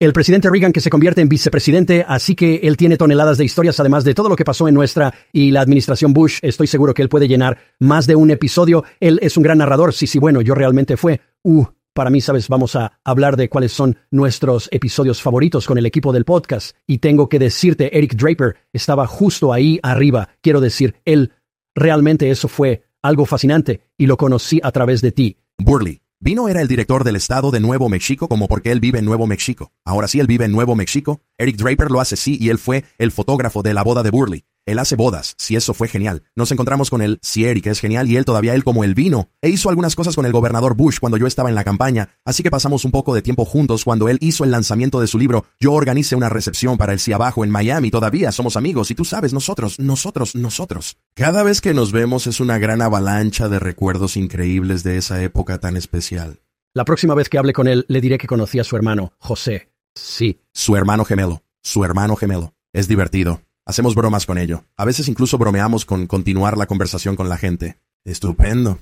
El 0.03 0.13
presidente 0.13 0.51
Reagan 0.51 0.73
que 0.73 0.81
se 0.81 0.91
convierte 0.91 1.21
en 1.21 1.29
vicepresidente, 1.29 2.05
así 2.09 2.35
que 2.35 2.57
él 2.65 2.77
tiene 2.77 2.97
toneladas 2.97 3.39
de 3.39 3.45
historias, 3.45 3.79
además 3.79 4.03
de 4.03 4.15
todo 4.15 4.29
lo 4.29 4.35
que 4.35 4.45
pasó 4.45 4.67
en 4.67 4.75
nuestra 4.75 5.15
y 5.33 5.53
la 5.53 5.61
administración 5.61 6.13
Bush. 6.13 6.41
Estoy 6.43 6.67
seguro 6.67 6.93
que 6.93 7.03
él 7.03 7.09
puede 7.09 7.29
llenar 7.29 7.59
más 7.79 8.09
de 8.09 8.17
un 8.17 8.33
episodio. 8.33 8.83
Él 8.99 9.21
es 9.23 9.37
un 9.37 9.45
gran 9.45 9.59
narrador. 9.59 9.93
Sí, 9.93 10.09
sí, 10.09 10.19
bueno, 10.19 10.41
yo 10.41 10.57
realmente 10.57 10.97
fue. 10.97 11.21
Uh, 11.45 11.67
para 11.93 12.11
mí, 12.11 12.21
sabes, 12.21 12.49
vamos 12.49 12.75
a 12.75 12.99
hablar 13.05 13.37
de 13.37 13.49
cuáles 13.49 13.71
son 13.71 13.97
nuestros 14.11 14.69
episodios 14.73 15.23
favoritos 15.23 15.69
con 15.69 15.79
el 15.79 15.87
equipo 15.87 16.13
del 16.13 16.25
podcast. 16.25 16.75
Y 16.85 16.99
tengo 16.99 17.29
que 17.29 17.39
decirte, 17.39 17.97
Eric 17.97 18.17
Draper 18.17 18.57
estaba 18.73 19.07
justo 19.07 19.53
ahí 19.53 19.79
arriba. 19.85 20.31
Quiero 20.41 20.61
decir, 20.61 20.97
él 21.05 21.31
realmente 21.77 22.29
eso 22.29 22.49
fue 22.49 22.83
algo 23.03 23.25
fascinante 23.25 23.83
y 23.97 24.07
lo 24.07 24.17
conocí 24.17 24.59
a 24.65 24.73
través 24.73 25.01
de 25.01 25.13
ti. 25.13 25.37
Burley. 25.59 26.02
Vino 26.25 26.49
era 26.49 26.61
el 26.61 26.69
director 26.69 27.03
del 27.03 27.17
estado 27.17 27.51
de 27.51 27.59
Nuevo 27.59 27.89
México 27.89 28.29
como 28.29 28.47
porque 28.47 28.71
él 28.71 28.79
vive 28.79 29.01
en 29.01 29.05
Nuevo 29.05 29.27
México. 29.27 29.73
Ahora 29.85 30.07
sí, 30.07 30.21
él 30.21 30.29
vive 30.29 30.45
en 30.45 30.53
Nuevo 30.53 30.77
México. 30.77 31.21
Eric 31.37 31.57
Draper 31.57 31.91
lo 31.91 32.01
hace 32.01 32.15
sí 32.15 32.39
y 32.41 32.51
él 32.51 32.59
fue 32.59 32.85
el 32.99 33.11
fotógrafo 33.11 33.65
de 33.65 33.75
la 33.75 33.83
boda 33.83 34.05
de 34.05 34.11
Burley. 34.11 34.45
Él 34.65 34.79
hace 34.79 34.95
bodas, 34.95 35.35
si 35.39 35.57
eso 35.57 35.75
fue 35.75 35.89
genial. 35.89 36.23
Nos 36.37 36.53
encontramos 36.53 36.89
con 36.89 37.03
él, 37.03 37.19
si 37.21 37.45
Eric 37.45 37.67
es 37.67 37.81
genial 37.81 38.09
y 38.09 38.17
él 38.17 38.25
todavía 38.25 38.55
él 38.55 38.63
como 38.63 38.85
él 38.85 38.95
vino. 38.95 39.29
E 39.41 39.49
hizo 39.49 39.69
algunas 39.69 39.97
cosas 39.97 40.15
con 40.15 40.25
el 40.25 40.33
gobernador 40.33 40.77
Bush 40.77 40.99
cuando 41.01 41.17
yo 41.17 41.27
estaba 41.27 41.49
en 41.49 41.57
la 41.57 41.65
campaña, 41.65 42.11
así 42.25 42.45
que 42.45 42.51
pasamos 42.51 42.85
un 42.85 42.93
poco 42.93 43.15
de 43.15 43.23
tiempo 43.23 43.45
juntos 43.45 43.85
cuando 43.85 44.09
él 44.09 44.19
hizo 44.21 44.45
el 44.45 44.53
lanzamiento 44.53 45.01
de 45.01 45.09
su 45.09 45.19
libro. 45.19 45.47
Yo 45.59 45.73
organicé 45.73 46.15
una 46.15 46.29
recepción 46.29 46.79
para 46.79 46.93
el 46.93 47.01
Si 47.01 47.13
Abajo 47.13 47.45
en 47.45 47.51
Miami, 47.51 47.91
todavía 47.91 48.31
somos 48.31 48.57
amigos 48.57 48.91
y 48.93 48.95
tú 48.95 49.05
sabes, 49.05 49.33
nosotros, 49.33 49.81
nosotros, 49.81 50.37
nosotros. 50.37 50.97
Cada 51.15 51.43
vez 51.43 51.61
que 51.61 51.75
nos 51.75 51.91
vemos 51.91 52.29
es 52.29 52.39
una 52.39 52.59
gran 52.59 52.83
avalancha 52.83 53.49
de 53.49 53.59
recuerdos 53.59 54.17
increíbles 54.17 54.85
de 54.85 54.97
esa 54.97 55.23
época 55.23 55.59
tan 55.59 55.77
especial. 55.77 56.41
La 56.75 56.85
próxima 56.85 57.15
vez 57.15 57.29
que 57.29 57.39
hable 57.39 57.53
con 57.53 57.67
él 57.67 57.85
le 57.89 58.01
diré 58.01 58.17
que 58.17 58.27
conocí 58.27 58.59
a 58.59 58.65
su 58.65 58.77
hermano, 58.77 59.13
José. 59.19 59.73
Sí. 59.95 60.41
Su 60.55 60.77
hermano 60.77 61.05
gemelo, 61.05 61.43
su 61.63 61.85
hermano 61.85 62.17
gemelo. 62.17 62.55
Es 62.73 62.89
divertido. 62.89 63.43
Hacemos 63.65 63.95
bromas 63.95 64.27
con 64.27 64.39
ello. 64.39 64.65
A 64.77 64.85
veces 64.85 65.09
incluso 65.09 65.39
bromeamos 65.39 65.85
con 65.85 66.07
continuar 66.07 66.59
la 66.59 66.67
conversación 66.67 67.15
con 67.15 67.29
la 67.29 67.37
gente. 67.37 67.79
Estupendo. 68.05 68.79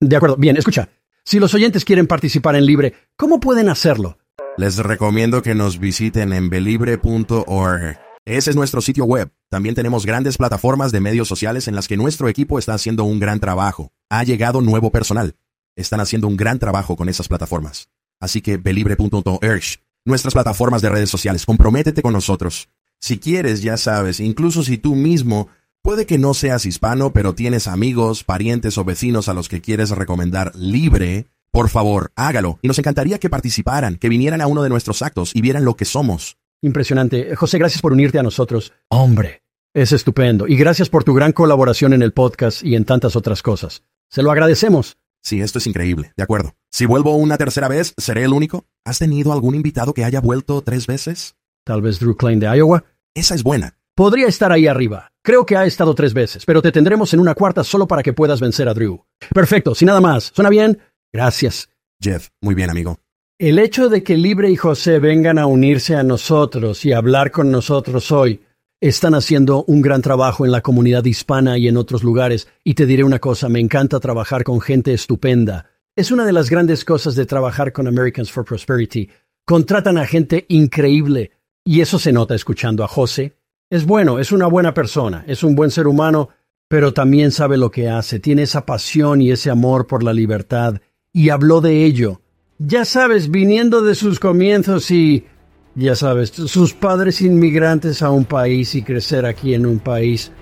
De 0.00 0.16
acuerdo. 0.16 0.36
Bien, 0.36 0.56
escucha. 0.56 0.88
Si 1.24 1.38
los 1.38 1.54
oyentes 1.54 1.84
quieren 1.84 2.06
participar 2.06 2.56
en 2.56 2.66
Libre, 2.66 2.94
¿cómo 3.16 3.40
pueden 3.40 3.68
hacerlo? 3.68 4.18
Les 4.56 4.78
recomiendo 4.78 5.42
que 5.42 5.54
nos 5.54 5.78
visiten 5.78 6.32
en 6.32 6.50
belibre.org. 6.50 7.98
Ese 8.24 8.50
es 8.50 8.56
nuestro 8.56 8.80
sitio 8.80 9.04
web. 9.04 9.30
También 9.50 9.74
tenemos 9.74 10.06
grandes 10.06 10.36
plataformas 10.38 10.92
de 10.92 11.00
medios 11.00 11.28
sociales 11.28 11.68
en 11.68 11.74
las 11.74 11.86
que 11.86 11.96
nuestro 11.96 12.28
equipo 12.28 12.58
está 12.58 12.74
haciendo 12.74 13.04
un 13.04 13.20
gran 13.20 13.40
trabajo. 13.40 13.92
Ha 14.10 14.24
llegado 14.24 14.60
nuevo 14.60 14.90
personal. 14.90 15.36
Están 15.76 16.00
haciendo 16.00 16.26
un 16.26 16.36
gran 16.36 16.58
trabajo 16.58 16.96
con 16.96 17.08
esas 17.08 17.28
plataformas. 17.28 17.88
Así 18.20 18.40
que 18.40 18.56
belibre.org. 18.56 19.62
Nuestras 20.04 20.34
plataformas 20.34 20.82
de 20.82 20.88
redes 20.88 21.10
sociales. 21.10 21.46
Comprométete 21.46 22.02
con 22.02 22.12
nosotros. 22.12 22.68
Si 23.02 23.18
quieres, 23.18 23.62
ya 23.62 23.76
sabes, 23.78 24.20
incluso 24.20 24.62
si 24.62 24.78
tú 24.78 24.94
mismo, 24.94 25.48
puede 25.82 26.06
que 26.06 26.18
no 26.18 26.34
seas 26.34 26.64
hispano, 26.66 27.12
pero 27.12 27.34
tienes 27.34 27.66
amigos, 27.66 28.22
parientes 28.22 28.78
o 28.78 28.84
vecinos 28.84 29.28
a 29.28 29.34
los 29.34 29.48
que 29.48 29.60
quieres 29.60 29.90
recomendar 29.90 30.54
libre, 30.54 31.26
por 31.50 31.68
favor, 31.68 32.12
hágalo. 32.14 32.60
Y 32.62 32.68
nos 32.68 32.78
encantaría 32.78 33.18
que 33.18 33.28
participaran, 33.28 33.96
que 33.96 34.08
vinieran 34.08 34.40
a 34.40 34.46
uno 34.46 34.62
de 34.62 34.68
nuestros 34.68 35.02
actos 35.02 35.32
y 35.34 35.40
vieran 35.40 35.64
lo 35.64 35.74
que 35.74 35.84
somos. 35.84 36.38
Impresionante. 36.62 37.34
José, 37.34 37.58
gracias 37.58 37.82
por 37.82 37.92
unirte 37.92 38.20
a 38.20 38.22
nosotros. 38.22 38.72
Hombre, 38.88 39.42
Es 39.74 39.90
estupendo. 39.90 40.46
Y 40.46 40.54
gracias 40.56 40.88
por 40.88 41.02
tu 41.02 41.12
gran 41.12 41.32
colaboración 41.32 41.94
en 41.94 42.02
el 42.02 42.12
podcast 42.12 42.62
y 42.62 42.76
en 42.76 42.84
tantas 42.84 43.16
otras 43.16 43.42
cosas. 43.42 43.82
Se 44.10 44.22
lo 44.22 44.30
agradecemos. 44.30 44.96
Sí, 45.24 45.40
esto 45.40 45.58
es 45.58 45.66
increíble. 45.66 46.12
De 46.16 46.22
acuerdo. 46.22 46.54
Si 46.70 46.86
vuelvo 46.86 47.16
una 47.16 47.36
tercera 47.36 47.66
vez, 47.66 47.94
¿seré 47.96 48.22
el 48.22 48.32
único? 48.32 48.64
¿Has 48.84 49.00
tenido 49.00 49.32
algún 49.32 49.56
invitado 49.56 49.92
que 49.92 50.04
haya 50.04 50.20
vuelto 50.20 50.62
tres 50.62 50.86
veces? 50.86 51.34
Tal 51.64 51.80
vez 51.80 51.98
Drew 51.98 52.16
Klein 52.16 52.38
de 52.38 52.46
Iowa. 52.56 52.84
Esa 53.14 53.34
es 53.34 53.42
buena. 53.42 53.76
Podría 53.94 54.26
estar 54.26 54.52
ahí 54.52 54.66
arriba. 54.66 55.12
Creo 55.22 55.44
que 55.44 55.56
ha 55.56 55.66
estado 55.66 55.94
tres 55.94 56.14
veces, 56.14 56.46
pero 56.46 56.62
te 56.62 56.72
tendremos 56.72 57.12
en 57.12 57.20
una 57.20 57.34
cuarta 57.34 57.62
solo 57.62 57.86
para 57.86 58.02
que 58.02 58.14
puedas 58.14 58.40
vencer 58.40 58.68
a 58.68 58.74
Drew. 58.74 59.04
Perfecto, 59.34 59.74
sin 59.74 59.86
nada 59.86 60.00
más. 60.00 60.32
¿Suena 60.34 60.48
bien? 60.48 60.78
Gracias. 61.12 61.68
Jeff, 62.00 62.28
muy 62.40 62.54
bien, 62.54 62.70
amigo. 62.70 62.98
El 63.38 63.58
hecho 63.58 63.90
de 63.90 64.02
que 64.02 64.16
Libre 64.16 64.50
y 64.50 64.56
José 64.56 64.98
vengan 64.98 65.38
a 65.38 65.46
unirse 65.46 65.94
a 65.94 66.02
nosotros 66.02 66.84
y 66.86 66.92
hablar 66.92 67.30
con 67.30 67.50
nosotros 67.50 68.10
hoy, 68.12 68.40
están 68.80 69.14
haciendo 69.14 69.62
un 69.64 69.82
gran 69.82 70.00
trabajo 70.00 70.46
en 70.46 70.50
la 70.50 70.62
comunidad 70.62 71.04
hispana 71.04 71.58
y 71.58 71.68
en 71.68 71.76
otros 71.76 72.02
lugares, 72.02 72.48
y 72.64 72.74
te 72.74 72.86
diré 72.86 73.04
una 73.04 73.18
cosa, 73.18 73.48
me 73.48 73.60
encanta 73.60 74.00
trabajar 74.00 74.42
con 74.42 74.60
gente 74.60 74.92
estupenda. 74.94 75.66
Es 75.94 76.10
una 76.10 76.24
de 76.24 76.32
las 76.32 76.48
grandes 76.48 76.84
cosas 76.84 77.14
de 77.14 77.26
trabajar 77.26 77.72
con 77.72 77.86
Americans 77.86 78.32
for 78.32 78.44
Prosperity. 78.44 79.10
Contratan 79.44 79.98
a 79.98 80.06
gente 80.06 80.46
increíble, 80.48 81.32
y 81.64 81.80
eso 81.80 81.98
se 81.98 82.12
nota 82.12 82.34
escuchando 82.34 82.84
a 82.84 82.88
José. 82.88 83.36
Es 83.70 83.86
bueno, 83.86 84.18
es 84.18 84.32
una 84.32 84.46
buena 84.46 84.74
persona, 84.74 85.24
es 85.26 85.42
un 85.42 85.54
buen 85.54 85.70
ser 85.70 85.86
humano, 85.86 86.28
pero 86.68 86.92
también 86.92 87.30
sabe 87.30 87.56
lo 87.56 87.70
que 87.70 87.88
hace, 87.88 88.18
tiene 88.18 88.42
esa 88.42 88.66
pasión 88.66 89.20
y 89.20 89.30
ese 89.30 89.50
amor 89.50 89.86
por 89.86 90.02
la 90.02 90.12
libertad, 90.12 90.80
y 91.12 91.30
habló 91.30 91.60
de 91.60 91.84
ello. 91.84 92.20
Ya 92.58 92.84
sabes, 92.84 93.30
viniendo 93.30 93.82
de 93.82 93.94
sus 93.94 94.20
comienzos 94.20 94.90
y 94.90 95.26
ya 95.74 95.94
sabes, 95.94 96.30
sus 96.30 96.74
padres 96.74 97.22
inmigrantes 97.22 98.02
a 98.02 98.10
un 98.10 98.24
país 98.24 98.74
y 98.74 98.82
crecer 98.82 99.24
aquí 99.24 99.54
en 99.54 99.66
un 99.66 99.78
país 99.78 100.32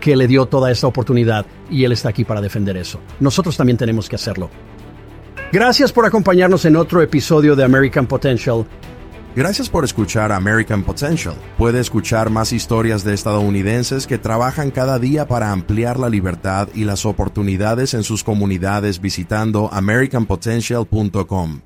que 0.00 0.16
le 0.16 0.26
dio 0.26 0.46
toda 0.46 0.70
esta 0.70 0.86
oportunidad 0.86 1.46
y 1.70 1.84
él 1.84 1.92
está 1.92 2.08
aquí 2.08 2.24
para 2.24 2.40
defender 2.40 2.76
eso. 2.76 3.00
Nosotros 3.20 3.56
también 3.56 3.76
tenemos 3.76 4.08
que 4.08 4.16
hacerlo. 4.16 4.48
Gracias 5.52 5.92
por 5.92 6.04
acompañarnos 6.04 6.64
en 6.64 6.76
otro 6.76 7.02
episodio 7.02 7.56
de 7.56 7.64
American 7.64 8.06
Potential. 8.06 8.66
Gracias 9.38 9.68
por 9.68 9.84
escuchar 9.84 10.32
American 10.32 10.82
Potential. 10.82 11.36
Puede 11.56 11.78
escuchar 11.78 12.28
más 12.28 12.52
historias 12.52 13.04
de 13.04 13.14
estadounidenses 13.14 14.08
que 14.08 14.18
trabajan 14.18 14.72
cada 14.72 14.98
día 14.98 15.28
para 15.28 15.52
ampliar 15.52 15.96
la 15.96 16.08
libertad 16.08 16.68
y 16.74 16.82
las 16.82 17.06
oportunidades 17.06 17.94
en 17.94 18.02
sus 18.02 18.24
comunidades 18.24 19.00
visitando 19.00 19.72
americanpotential.com. 19.72 21.60